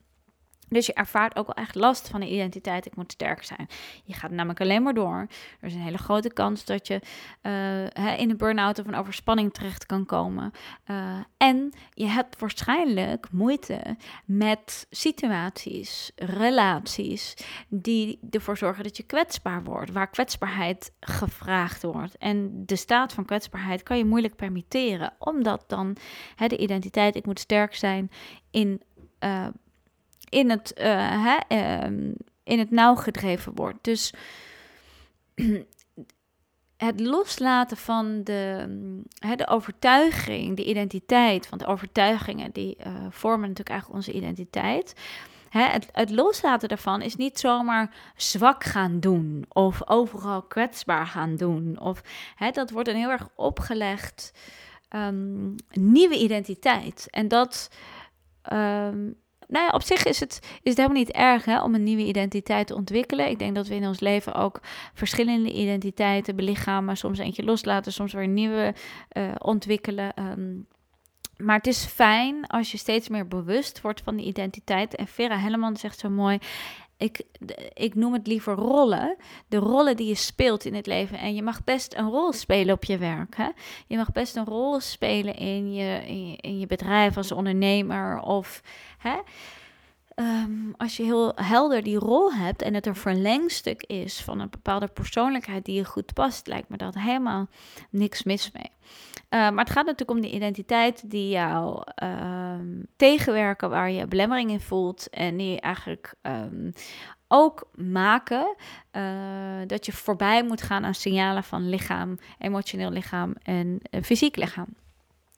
[0.69, 2.87] Dus je ervaart ook wel echt last van de identiteit.
[2.87, 3.69] Ik moet sterk zijn.
[4.05, 5.27] Je gaat namelijk alleen maar door.
[5.61, 7.01] Er is een hele grote kans dat je
[7.43, 10.53] uh, in een burn-out of een overspanning terecht kan komen.
[10.87, 17.35] Uh, en je hebt waarschijnlijk moeite met situaties, relaties,
[17.69, 19.93] die ervoor zorgen dat je kwetsbaar wordt.
[19.93, 22.17] Waar kwetsbaarheid gevraagd wordt.
[22.19, 25.13] En de staat van kwetsbaarheid kan je moeilijk permitteren.
[25.19, 25.97] Omdat dan
[26.47, 28.11] de identiteit, ik moet sterk zijn,
[28.51, 28.83] in.
[29.21, 29.47] Uh,
[30.29, 30.85] in het, uh,
[31.25, 32.15] hè, uh,
[32.45, 33.85] in het nauw gedreven wordt.
[33.85, 34.13] Dus
[36.77, 38.67] het loslaten van de,
[39.19, 44.95] hè, de overtuiging, de identiteit, want de overtuigingen die uh, vormen natuurlijk eigenlijk onze identiteit.
[45.49, 51.37] Hè, het, het, loslaten daarvan is niet zomaar zwak gaan doen of overal kwetsbaar gaan
[51.37, 51.81] doen.
[51.81, 52.03] Of,
[52.35, 54.33] hè, dat wordt een heel erg opgelegd
[54.91, 57.07] um, nieuwe identiteit.
[57.11, 57.71] En dat
[58.53, 59.17] um,
[59.49, 62.05] nou ja, op zich is het, is het helemaal niet erg hè, om een nieuwe
[62.05, 63.29] identiteit te ontwikkelen.
[63.29, 64.61] Ik denk dat we in ons leven ook
[64.95, 66.97] verschillende identiteiten belichamen.
[66.97, 68.75] Soms eentje loslaten, soms weer nieuwe
[69.13, 70.13] uh, ontwikkelen.
[70.19, 70.67] Um,
[71.37, 74.95] maar het is fijn als je steeds meer bewust wordt van die identiteit.
[74.95, 76.39] En Vera Helleman zegt zo mooi:
[76.97, 77.23] ik,
[77.73, 79.17] ik noem het liever rollen.
[79.49, 81.19] De rollen die je speelt in het leven.
[81.19, 83.37] En je mag best een rol spelen op je werk.
[83.37, 83.49] Hè?
[83.87, 88.21] Je mag best een rol spelen in je, in je, in je bedrijf als ondernemer.
[88.21, 88.63] Of
[88.99, 89.17] hè?
[90.21, 94.51] Um, als je heel helder die rol hebt en het een verlengstuk is van een
[94.51, 97.49] bepaalde persoonlijkheid die je goed past, lijkt me dat helemaal
[97.91, 98.71] niks mis mee.
[98.73, 104.51] Uh, maar het gaat natuurlijk om de identiteit die jou um, tegenwerken, waar je belemmering
[104.51, 106.15] in voelt en die eigenlijk
[107.29, 108.57] ook maken
[108.93, 109.03] uh,
[109.67, 114.69] dat je voorbij moet gaan aan signalen van lichaam, emotioneel lichaam en uh, fysiek lichaam.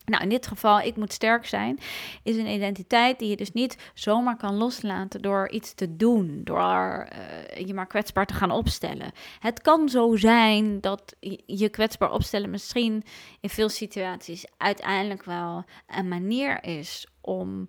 [0.08, 1.78] Nou, in dit geval, ik moet sterk zijn,
[2.22, 7.08] is een identiteit die je dus niet zomaar kan loslaten door iets te doen, door
[7.12, 9.12] uh, je maar kwetsbaar te gaan opstellen.
[9.38, 13.04] Het kan zo zijn dat je kwetsbaar opstellen misschien
[13.40, 17.68] in veel situaties uiteindelijk wel een manier is om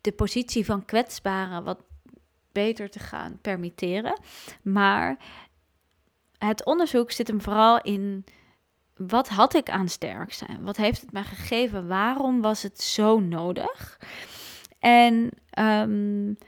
[0.00, 1.82] de positie van kwetsbare wat
[2.52, 4.20] beter te gaan permitteren.
[4.62, 5.18] Maar
[6.38, 8.24] het onderzoek zit hem vooral in
[8.98, 10.62] wat had ik aan sterk zijn?
[10.62, 11.88] Wat heeft het mij gegeven?
[11.88, 14.00] Waarom was het zo nodig?
[14.78, 16.38] En um,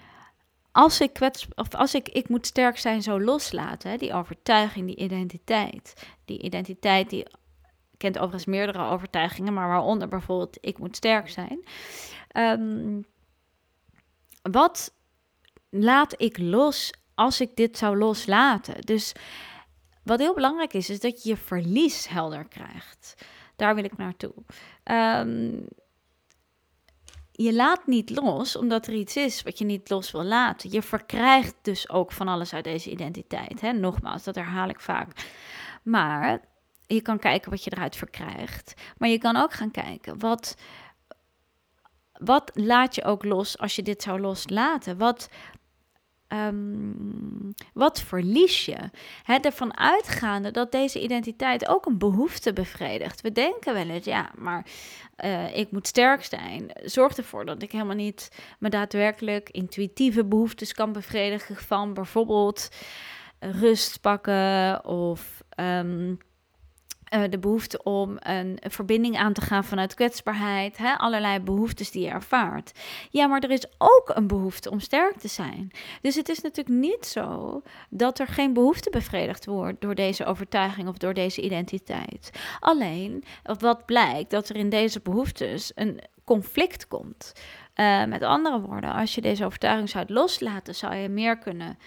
[0.73, 4.87] als ik kwets, of als ik, ik moet sterk zijn, zo loslaten, hè, die overtuiging,
[4.87, 6.07] die identiteit.
[6.25, 7.27] Die identiteit die
[7.97, 11.65] kent overigens meerdere overtuigingen, maar waaronder bijvoorbeeld ik moet sterk zijn.
[12.37, 13.05] Um,
[14.43, 14.95] wat
[15.71, 18.81] laat ik los als ik dit zou loslaten?
[18.81, 19.13] Dus
[20.03, 23.15] wat heel belangrijk is, is dat je je verlies helder krijgt.
[23.57, 24.35] Daar wil ik naartoe.
[24.85, 25.69] Um,
[27.33, 30.71] je laat niet los omdat er iets is wat je niet los wil laten.
[30.71, 33.61] Je verkrijgt dus ook van alles uit deze identiteit.
[33.61, 33.73] Hè?
[33.73, 35.31] Nogmaals, dat herhaal ik vaak.
[35.83, 36.41] Maar
[36.87, 38.75] je kan kijken wat je eruit verkrijgt.
[38.99, 40.57] Maar je kan ook gaan kijken wat,
[42.13, 44.99] wat laat je ook los als je dit zou loslaten?
[44.99, 45.29] Wat,
[46.33, 48.79] um, wat verlies je?
[49.23, 53.21] He, ervan uitgaande dat deze identiteit ook een behoefte bevredigt.
[53.21, 54.67] We denken wel eens, ja, maar
[55.25, 56.71] uh, ik moet sterk zijn.
[56.83, 62.69] Zorg ervoor dat ik helemaal niet mijn daadwerkelijk intuïtieve behoeftes kan bevredigen van bijvoorbeeld
[63.41, 66.19] rust pakken of um,
[67.15, 72.03] uh, de behoefte om een, verbinding aan te gaan vanuit kwetsbaarheid, hè, allerlei behoeftes die
[72.03, 72.73] je ervaart.
[73.11, 75.71] Ja, maar er is ook een behoefte om sterk te zijn.
[76.03, 80.89] Dus het is natuurlijk niet zo dat er geen behoefte bevredigd wordt door deze overtuiging
[80.89, 82.31] of door deze identiteit.
[82.61, 87.33] Alleen wat blijkt dat er in deze behoeftes een conflict komt.
[87.77, 91.79] Uh, met andere woorden, als je deze overtuiging zou loslaten, zou je meer kunnen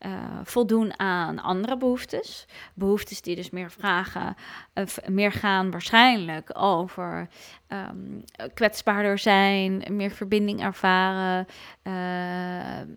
[0.00, 2.46] uh, voldoen aan andere behoeftes.
[2.74, 4.34] Behoeftes die dus meer vragen,
[4.74, 7.28] of meer gaan waarschijnlijk over
[7.68, 8.24] um,
[8.54, 11.46] kwetsbaarder zijn, meer verbinding ervaren,
[11.82, 12.94] uh,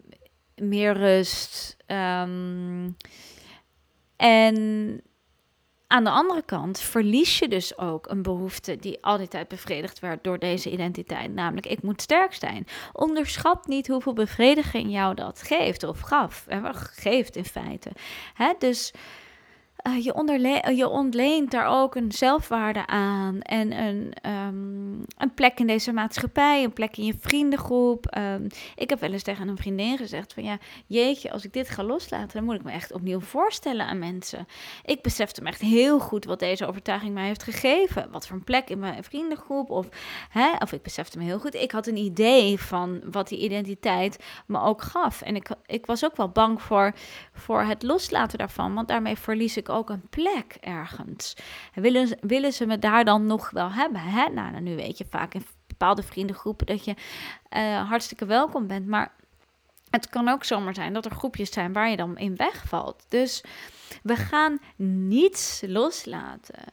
[0.56, 1.78] meer rust.
[1.88, 2.96] Um,
[4.16, 5.02] en
[5.92, 10.00] aan de andere kant verlies je dus ook een behoefte die al die tijd bevredigd
[10.00, 12.68] werd door deze identiteit, namelijk ik moet sterk zijn.
[12.94, 17.92] Onderschat niet hoeveel bevrediging jou dat geeft of gaf, geeft in feite.
[18.60, 18.94] Dus
[19.90, 25.68] uh, je, je ontleent daar ook een zelfwaarde aan en een, um, een plek in
[25.68, 28.18] deze maatschappij, een plek in je vriendengroep.
[28.18, 31.70] Um, ik heb wel eens tegen een vriendin gezegd van ja, jeetje, als ik dit
[31.70, 34.48] ga loslaten, dan moet ik me echt opnieuw voorstellen aan mensen.
[34.86, 38.12] Ik besefte me echt heel goed wat deze overtuiging mij heeft gegeven.
[38.12, 39.90] Wat voor een plek in mijn vriendengroep of,
[40.30, 41.56] hè, of ik besefte me heel goed.
[41.56, 45.22] Ik had een idee van wat die identiteit me ook gaf.
[45.22, 46.94] En ik, ik was ook wel bang voor,
[47.34, 51.36] voor het loslaten daarvan, want daarmee verlies ik ook een plek ergens.
[51.74, 54.02] Willen, willen ze me daar dan nog wel hebben?
[54.02, 54.26] Hè?
[54.26, 56.96] Nou, nu weet je vaak in bepaalde vriendengroepen dat je
[57.50, 58.88] uh, hartstikke welkom bent.
[58.88, 59.12] Maar
[59.90, 63.06] het kan ook zomaar zijn dat er groepjes zijn waar je dan in wegvalt.
[63.10, 63.44] Dus
[64.04, 64.60] we gaan
[65.08, 66.64] niets loslaten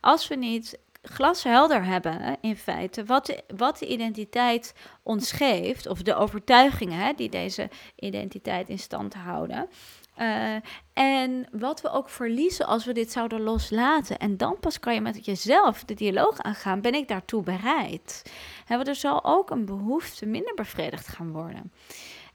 [0.00, 6.02] als we niet glashelder hebben, in feite, wat de, wat de identiteit ons geeft, of
[6.02, 9.68] de overtuigingen hè, die deze identiteit in stand houden.
[10.18, 10.56] Uh,
[10.92, 14.18] en wat we ook verliezen als we dit zouden loslaten.
[14.18, 16.80] En dan pas kan je met jezelf de dialoog aangaan.
[16.80, 18.32] Ben ik daartoe bereid?
[18.64, 21.72] He, want er zal ook een behoefte minder bevredigd gaan worden.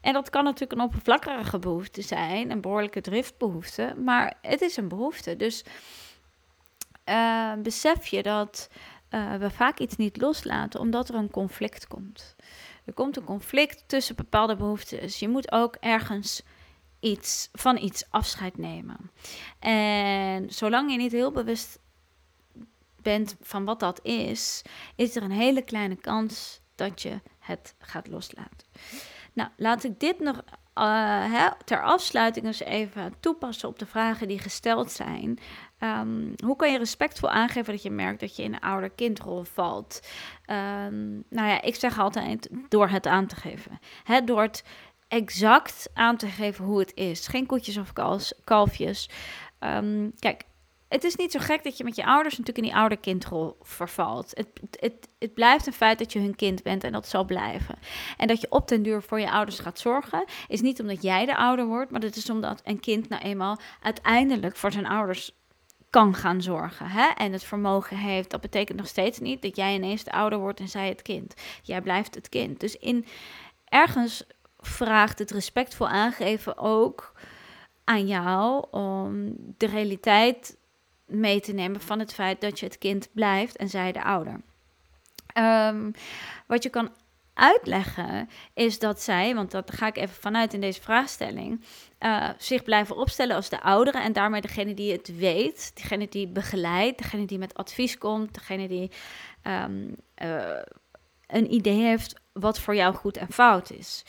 [0.00, 4.88] En dat kan natuurlijk een oppervlakkige behoefte zijn, een behoorlijke driftbehoefte, maar het is een
[4.88, 5.36] behoefte.
[5.36, 5.64] Dus
[7.08, 8.68] uh, besef je dat
[9.10, 12.36] uh, we vaak iets niet loslaten omdat er een conflict komt.
[12.84, 15.18] Er komt een conflict tussen bepaalde behoeftes.
[15.18, 16.42] Je moet ook ergens
[17.02, 19.10] iets, van iets afscheid nemen.
[19.58, 21.78] En zolang je niet heel bewust
[23.02, 24.62] bent van wat dat is,
[24.96, 28.66] is er een hele kleine kans dat je het gaat loslaten.
[29.32, 30.44] Nou, laat ik dit nog
[31.30, 35.38] hè, ter afsluiting eens even toepassen op de vragen die gesteld zijn.
[35.78, 40.00] Um, hoe kan je respectvol aangeven dat je merkt dat je in een ouder-kindrol valt?
[40.46, 43.78] Um, nou ja, ik zeg altijd door het aan te geven.
[44.04, 44.64] Hè, door het
[45.12, 47.26] exact aan te geven hoe het is.
[47.26, 47.92] Geen koetjes of
[48.44, 49.08] kalfjes.
[49.60, 50.44] Um, kijk,
[50.88, 54.30] het is niet zo gek dat je met je ouders natuurlijk in die ouder-kindrol vervalt.
[54.34, 54.48] Het,
[54.80, 57.78] het, het blijft een feit dat je hun kind bent en dat zal blijven.
[58.16, 61.26] En dat je op den duur voor je ouders gaat zorgen, is niet omdat jij
[61.26, 65.32] de ouder wordt, maar dat is omdat een kind nou eenmaal uiteindelijk voor zijn ouders
[65.90, 66.86] kan gaan zorgen.
[66.86, 67.06] Hè?
[67.06, 68.30] En het vermogen heeft.
[68.30, 71.34] Dat betekent nog steeds niet dat jij ineens de ouder wordt en zij het kind.
[71.62, 72.60] Jij blijft het kind.
[72.60, 73.06] Dus in
[73.64, 74.24] ergens
[74.62, 77.12] vraagt het respectvol aangeven ook
[77.84, 80.56] aan jou om de realiteit
[81.06, 84.40] mee te nemen van het feit dat je het kind blijft en zij de ouder.
[85.38, 85.92] Um,
[86.46, 86.90] wat je kan
[87.34, 91.64] uitleggen is dat zij, want dat ga ik even vanuit in deze vraagstelling,
[92.00, 96.28] uh, zich blijven opstellen als de ouderen en daarmee degene die het weet, degene die
[96.28, 98.90] begeleidt, degene die met advies komt, degene die
[99.42, 100.58] um, uh,
[101.26, 104.04] een idee heeft wat voor jou goed en fout is.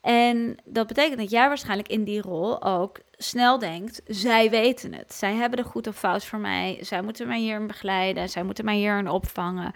[0.00, 5.14] En dat betekent dat jij waarschijnlijk in die rol ook snel denkt: zij weten het.
[5.14, 6.78] Zij hebben de goed of fout voor mij.
[6.80, 8.28] Zij moeten mij hierin begeleiden.
[8.28, 9.72] Zij moeten mij hierin opvangen.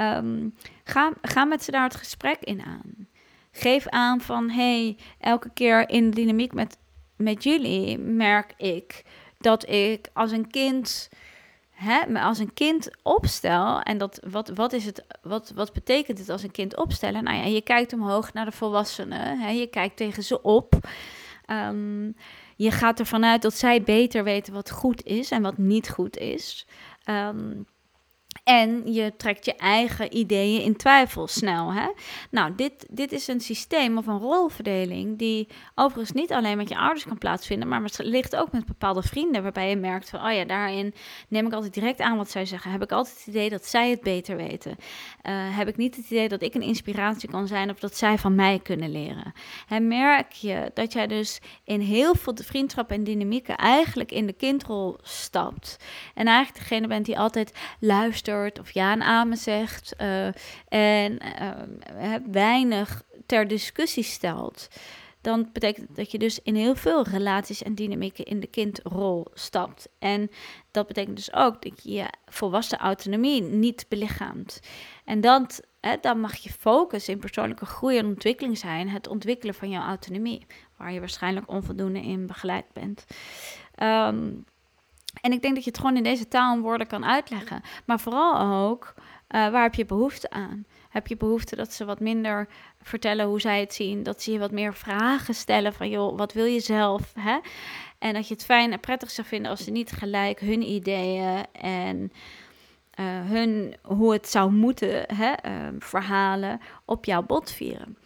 [0.00, 3.08] Um, ga, ga met ze daar het gesprek in aan.
[3.52, 6.78] Geef aan van: hey, elke keer in de dynamiek met,
[7.16, 9.04] met jullie merk ik
[9.38, 11.08] dat ik als een kind
[11.76, 16.18] hè, maar als een kind opstel, en dat, wat, wat, is het, wat, wat betekent
[16.18, 17.24] het als een kind opstellen?
[17.24, 20.74] Nou ja, je kijkt omhoog naar de volwassenen, hè, je kijkt tegen ze op.
[21.50, 22.16] Um,
[22.56, 26.16] je gaat ervan uit dat zij beter weten wat goed is en wat niet goed
[26.16, 26.66] is.
[27.04, 27.66] Um,
[28.46, 31.72] en je trekt je eigen ideeën in twijfel snel.
[31.72, 31.88] Hè?
[32.30, 36.78] Nou, dit, dit is een systeem of een rolverdeling die overigens niet alleen met je
[36.78, 40.44] ouders kan plaatsvinden, maar ligt ook met bepaalde vrienden, waarbij je merkt van, oh ja,
[40.44, 40.94] daarin
[41.28, 42.70] neem ik altijd direct aan wat zij zeggen.
[42.70, 44.70] Heb ik altijd het idee dat zij het beter weten.
[44.70, 44.76] Uh,
[45.56, 48.34] heb ik niet het idee dat ik een inspiratie kan zijn of dat zij van
[48.34, 49.32] mij kunnen leren.
[49.68, 54.26] En merk je dat jij dus in heel veel de vriendschappen en dynamieken eigenlijk in
[54.26, 55.76] de kindrol stapt.
[56.14, 60.26] En eigenlijk degene bent die altijd luistert of ja en amen zegt uh,
[60.68, 64.68] en uh, weinig ter discussie stelt,
[65.20, 69.88] dan betekent dat je dus in heel veel relaties en dynamieken in de kindrol stapt.
[69.98, 70.30] En
[70.70, 74.60] dat betekent dus ook dat je je volwassen autonomie niet belichaamt.
[75.04, 79.54] En dat, hè, dan mag je focus in persoonlijke groei en ontwikkeling zijn, het ontwikkelen
[79.54, 83.06] van jouw autonomie, waar je waarschijnlijk onvoldoende in begeleid bent.
[83.82, 84.44] Um,
[85.20, 87.60] en ik denk dat je het gewoon in deze taal en woorden kan uitleggen.
[87.84, 89.04] Maar vooral ook, uh,
[89.50, 90.64] waar heb je behoefte aan?
[90.88, 92.48] Heb je behoefte dat ze wat minder
[92.82, 94.02] vertellen hoe zij het zien?
[94.02, 97.12] Dat ze je wat meer vragen stellen van, joh, wat wil je zelf?
[97.20, 97.38] Hè?
[97.98, 101.44] En dat je het fijn en prettig zou vinden als ze niet gelijk hun ideeën
[101.52, 102.12] en
[103.00, 107.96] uh, hun, hoe het zou moeten, hè, uh, verhalen op jouw bot vieren.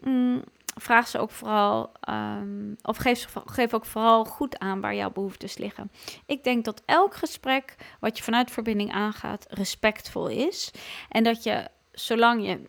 [0.00, 0.42] Mm,
[0.74, 5.58] vraag ze ook vooral, um, of geef, geef ook vooral goed aan waar jouw behoeftes
[5.58, 5.90] liggen.
[6.26, 10.70] Ik denk dat elk gesprek wat je vanuit verbinding aangaat, respectvol is.
[11.08, 12.60] En dat je, zolang je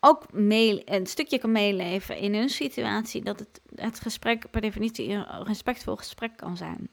[0.00, 5.10] ook mee, een stukje kan meeleven in hun situatie, dat het, het gesprek per definitie
[5.10, 6.88] een respectvol gesprek kan zijn.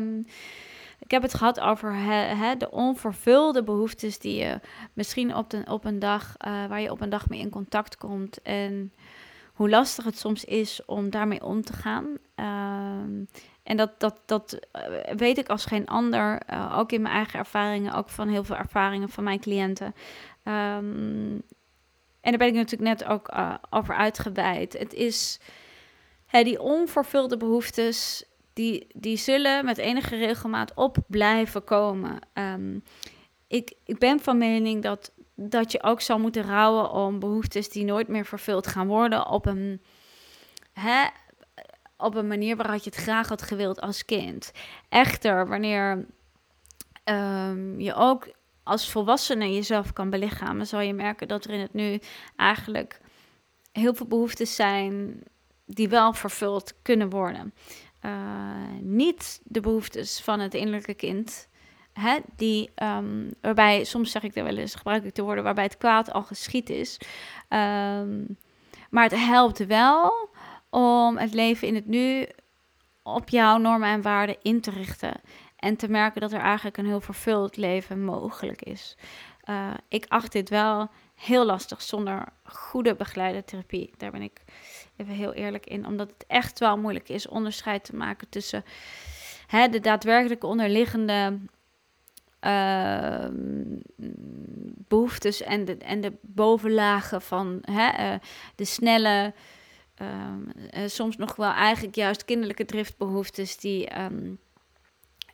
[0.00, 0.26] Um,
[0.98, 1.92] ik heb het gehad over
[2.58, 4.60] de onvervulde behoeftes die je
[4.92, 7.96] misschien op, de, op een dag, uh, waar je op een dag mee in contact
[7.96, 8.42] komt.
[8.42, 8.92] En
[9.54, 12.04] hoe lastig het soms is om daarmee om te gaan.
[12.36, 13.28] Um,
[13.62, 17.38] en dat, dat, dat eh, weet ik als geen ander, uh, ook in mijn eigen
[17.38, 19.94] ervaringen, ook van heel veel ervaringen van mijn cliënten.
[20.44, 21.42] Um,
[22.20, 24.78] en daar ben ik natuurlijk net ook uh, over uitgeweid.
[24.78, 25.40] Het is
[26.30, 32.18] die onvervulde behoeftes, die, die zullen met enige regelmaat op blijven komen.
[32.32, 32.82] Um,
[33.46, 37.84] ik, ik ben van mening dat dat je ook zal moeten rouwen om behoeftes die
[37.84, 39.82] nooit meer vervuld gaan worden op een,
[40.72, 41.06] hè,
[41.96, 44.52] op een manier waaruit je het graag had gewild als kind.
[44.88, 46.06] Echter, wanneer
[47.04, 48.28] um, je ook
[48.62, 52.00] als volwassene jezelf kan belichamen, zal je merken dat er in het nu
[52.36, 53.00] eigenlijk
[53.72, 55.22] heel veel behoeftes zijn
[55.66, 57.54] die wel vervuld kunnen worden.
[58.02, 58.10] Uh,
[58.80, 61.48] niet de behoeftes van het innerlijke kind,
[61.94, 65.64] hè, die, um, waarbij, soms zeg ik er wel eens, gebruik ik de woorden, waarbij
[65.64, 66.98] het kwaad al geschied is.
[67.48, 68.36] Um,
[68.90, 70.28] maar het helpt wel
[70.70, 72.26] om het leven in het nu
[73.02, 75.20] op jouw normen en waarden in te richten.
[75.56, 78.96] En te merken dat er eigenlijk een heel vervuld leven mogelijk is.
[79.50, 83.94] Uh, ik acht dit wel heel lastig zonder goede begeleide therapie.
[83.96, 84.40] Daar ben ik
[84.96, 85.86] even heel eerlijk in.
[85.86, 88.64] Omdat het echt wel moeilijk is onderscheid te maken tussen
[89.46, 91.38] hè, de daadwerkelijke onderliggende
[92.46, 93.28] uh,
[94.88, 98.18] behoeftes en de, en de bovenlagen van hè, uh,
[98.54, 99.34] de snelle,
[100.02, 104.38] uh, soms nog wel eigenlijk juist kinderlijke driftbehoeftes die, um,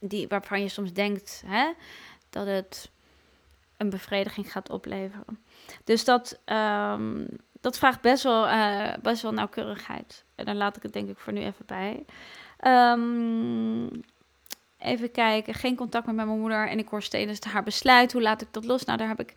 [0.01, 1.73] die, waarvan je soms denkt hè,
[2.31, 2.91] dat het
[3.77, 5.45] een bevrediging gaat opleveren.
[5.85, 6.41] Dus dat,
[7.61, 10.25] dat vraagt best wel, uh, best wel nauwkeurigheid.
[10.35, 12.05] En dan laat ik het denk ik voor nu even bij.
[14.81, 16.69] Even kijken, geen contact meer met mijn moeder.
[16.69, 18.13] En ik hoor steeds haar besluit.
[18.13, 18.85] Hoe laat ik dat los?
[18.85, 19.33] Nou, daar heb ik,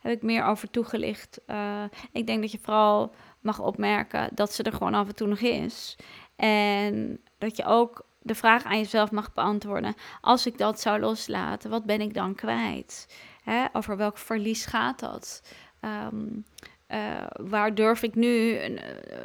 [0.00, 1.40] heb ik meer over toegelicht.
[1.46, 1.82] Uh,
[2.12, 5.40] ik denk dat je vooral mag opmerken dat ze er gewoon af en toe nog
[5.40, 5.96] is.
[6.36, 9.94] En dat je ook de vraag aan jezelf mag beantwoorden.
[10.20, 13.16] Als ik dat zou loslaten, wat ben ik dan kwijt?
[13.42, 13.64] Hè?
[13.72, 15.42] Over welk verlies gaat dat?
[15.80, 16.44] Um,
[16.88, 18.80] uh, waar durf ik nu uh,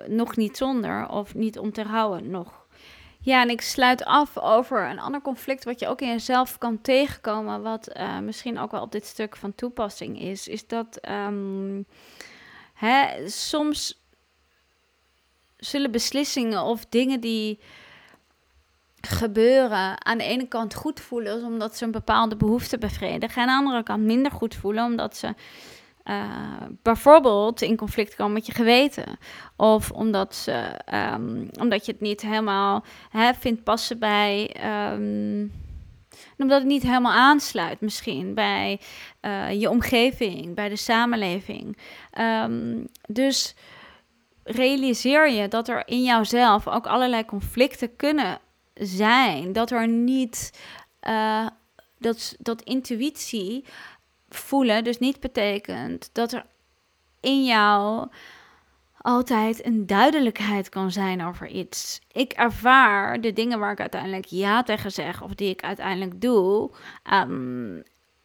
[0.07, 2.62] nog niet zonder of niet om te houden nog?
[3.25, 6.81] Ja, en ik sluit af over een ander conflict wat je ook in jezelf kan
[6.81, 11.85] tegenkomen, wat uh, misschien ook wel op dit stuk van toepassing is, is dat um,
[12.73, 14.01] hè, soms
[15.57, 17.59] zullen beslissingen of dingen die
[19.01, 23.59] gebeuren aan de ene kant goed voelen omdat ze een bepaalde behoefte bevredigen, en aan
[23.59, 25.33] de andere kant minder goed voelen omdat ze
[26.05, 26.25] uh,
[26.81, 29.17] bijvoorbeeld in conflict komen met je geweten.
[29.55, 30.79] Of omdat, ze,
[31.13, 34.55] um, omdat je het niet helemaal hè, vindt passen bij
[34.93, 35.51] um,
[36.37, 38.79] omdat het niet helemaal aansluit misschien bij
[39.19, 41.77] eh, je omgeving, bij de samenleving.
[42.11, 43.55] Ehm, dus
[44.43, 48.39] realiseer je dat er in jouzelf ook allerlei conflicten kunnen
[48.73, 49.53] zijn.
[49.53, 50.59] Dat er niet
[51.07, 51.47] uh,
[51.97, 53.65] dat, dat intuïtie
[54.33, 56.45] voelen dus niet betekent dat er
[57.19, 58.07] in jou
[58.97, 62.01] altijd een duidelijkheid kan zijn over iets.
[62.11, 66.71] Ik ervaar de dingen waar ik uiteindelijk ja tegen zeg of die ik uiteindelijk doe,
[67.13, 67.83] um,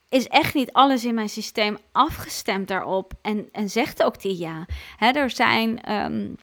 [0.08, 4.66] is echt niet alles in mijn systeem afgestemd daarop en, en zegt ook die ja.
[4.98, 5.92] Er zijn.
[5.92, 6.36] Um,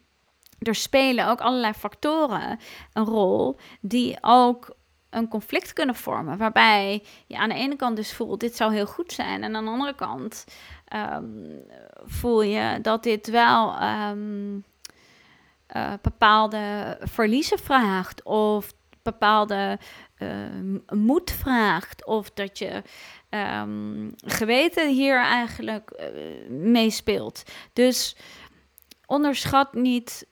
[0.60, 2.60] er spelen ook allerlei factoren
[2.94, 4.75] een rol die ook
[5.16, 6.38] een conflict kunnen vormen.
[6.38, 9.44] Waarbij je aan de ene kant dus voelt, dit zou heel goed zijn.
[9.44, 10.46] En aan de andere kant
[10.96, 11.64] um,
[12.06, 14.64] voel je dat dit wel um,
[15.76, 18.24] uh, bepaalde verliezen vraagt.
[18.24, 19.80] Of bepaalde
[20.18, 20.30] uh,
[20.90, 22.06] moed vraagt.
[22.06, 22.82] Of dat je
[24.26, 27.44] geweten hier eigenlijk uh, meespeelt.
[27.74, 28.16] Dus
[29.06, 30.28] onderschat niet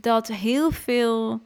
[0.00, 1.42] dat heel veel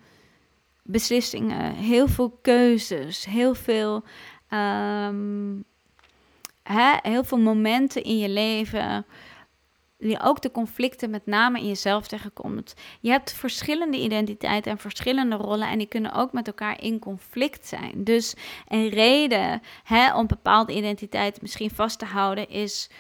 [0.85, 4.05] beslissingen, heel veel keuzes, heel veel,
[4.51, 5.65] um,
[6.63, 9.07] hè, heel veel momenten in je leven.
[9.99, 12.75] Die ook de conflicten met name in jezelf tegenkomt.
[13.01, 17.67] Je hebt verschillende identiteiten en verschillende rollen en die kunnen ook met elkaar in conflict
[17.67, 18.05] zijn.
[18.05, 18.35] Dus
[18.69, 22.91] een reden hè, om bepaalde identiteiten misschien vast te houden is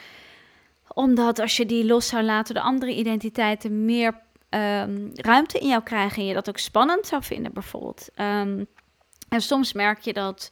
[0.94, 4.20] omdat als je die los zou laten, de andere identiteiten meer
[4.54, 8.08] um, ruimte in jou krijgen en je dat ook spannend zou vinden, bijvoorbeeld.
[8.16, 8.66] Um,
[9.28, 10.50] en soms merk je dat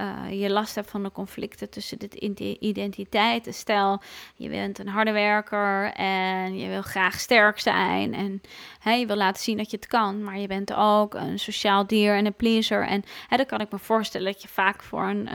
[0.00, 3.54] uh, je last hebt van de conflicten tussen de identiteiten.
[3.54, 4.02] Stel,
[4.36, 8.14] je bent een harde werker en je wil graag sterk zijn.
[8.14, 8.40] En
[8.78, 10.22] hey, je wil laten zien dat je het kan.
[10.22, 12.86] Maar je bent ook een sociaal dier en een pleaser.
[12.86, 15.28] En hey, dan kan ik me voorstellen dat je vaak voor een,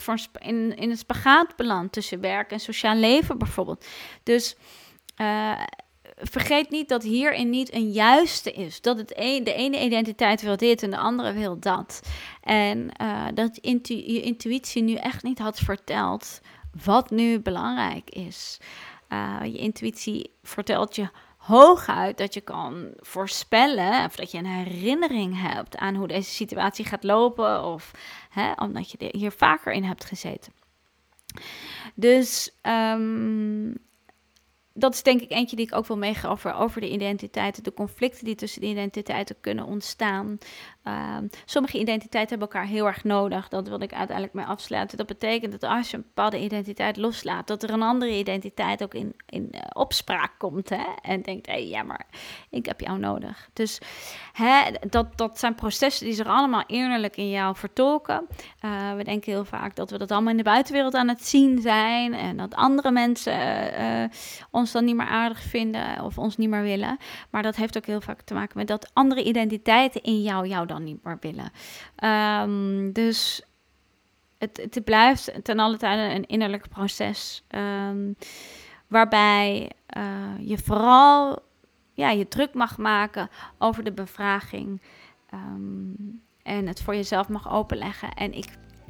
[0.00, 3.86] voor in, in een spagaat belandt tussen werk en sociaal leven bijvoorbeeld.
[4.22, 4.56] Dus.
[5.20, 5.60] Uh,
[6.16, 8.80] vergeet niet dat hierin niet een juiste is.
[8.80, 12.02] Dat het een, de ene identiteit wil dit en de andere wil dat.
[12.40, 16.40] En uh, dat je intuïtie nu echt niet had verteld
[16.84, 18.58] wat nu belangrijk is.
[19.08, 25.40] Uh, je intuïtie vertelt je hooguit dat je kan voorspellen of dat je een herinnering
[25.40, 27.90] hebt aan hoe deze situatie gaat lopen of
[28.30, 30.52] hè, omdat je hier vaker in hebt gezeten.
[31.94, 33.85] Dus um,
[34.78, 37.72] dat is denk ik eentje die ik ook wil meegeven over, over de identiteiten, de
[37.72, 40.38] conflicten die tussen de identiteiten kunnen ontstaan.
[40.86, 43.48] Ehm, sommige identiteiten hebben elkaar heel erg nodig.
[43.48, 44.96] Dat wil ik uiteindelijk mee afsluiten.
[44.96, 48.94] Dat betekent dat als je een bepaalde identiteit loslaat, dat er een andere identiteit ook
[48.94, 50.68] in, in uh, opspraak komt.
[50.68, 50.84] Hè?
[51.02, 52.06] En denkt, hé, hey, ja, maar
[52.50, 53.48] ik heb jou nodig.
[53.52, 53.80] Dus
[54.32, 58.26] hè, dat, dat zijn processen die zich allemaal eerlijk in jou vertolken.
[58.64, 61.60] Uh, we denken heel vaak dat we dat allemaal in de buitenwereld aan het zien
[61.60, 62.14] zijn.
[62.14, 63.38] En dat andere mensen
[63.80, 64.04] uh,
[64.50, 66.98] ons dan niet meer aardig vinden of ons niet meer willen.
[67.30, 70.66] Maar dat heeft ook heel vaak te maken met dat andere identiteiten in jou jou
[70.66, 71.52] dan niet meer willen.
[72.44, 73.42] Um, dus
[74.38, 77.44] het, het blijft ten alle tijde een innerlijk proces.
[77.50, 78.16] Um,
[78.86, 81.42] waarbij uh, je vooral
[81.92, 84.82] ja, je druk mag maken over de bevraging.
[85.34, 88.12] Um, en het voor jezelf mag openleggen.
[88.14, 88.48] En ik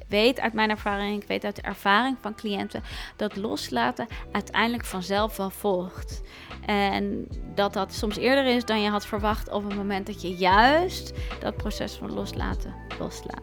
[0.09, 2.82] weet uit mijn ervaring, ik weet uit de ervaring van cliënten,
[3.16, 6.22] dat loslaten uiteindelijk vanzelf wel volgt.
[6.65, 10.37] En dat dat soms eerder is dan je had verwacht op het moment dat je
[10.37, 13.43] juist dat proces van loslaten loslaat.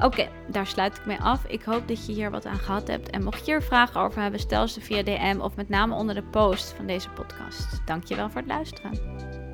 [0.00, 1.44] Oké, daar sluit ik mee af.
[1.44, 3.10] Ik hoop dat je hier wat aan gehad hebt.
[3.10, 6.14] En mocht je er vragen over hebben, stel ze via DM of met name onder
[6.14, 7.86] de post van deze podcast.
[7.86, 9.47] Dankjewel voor het luisteren.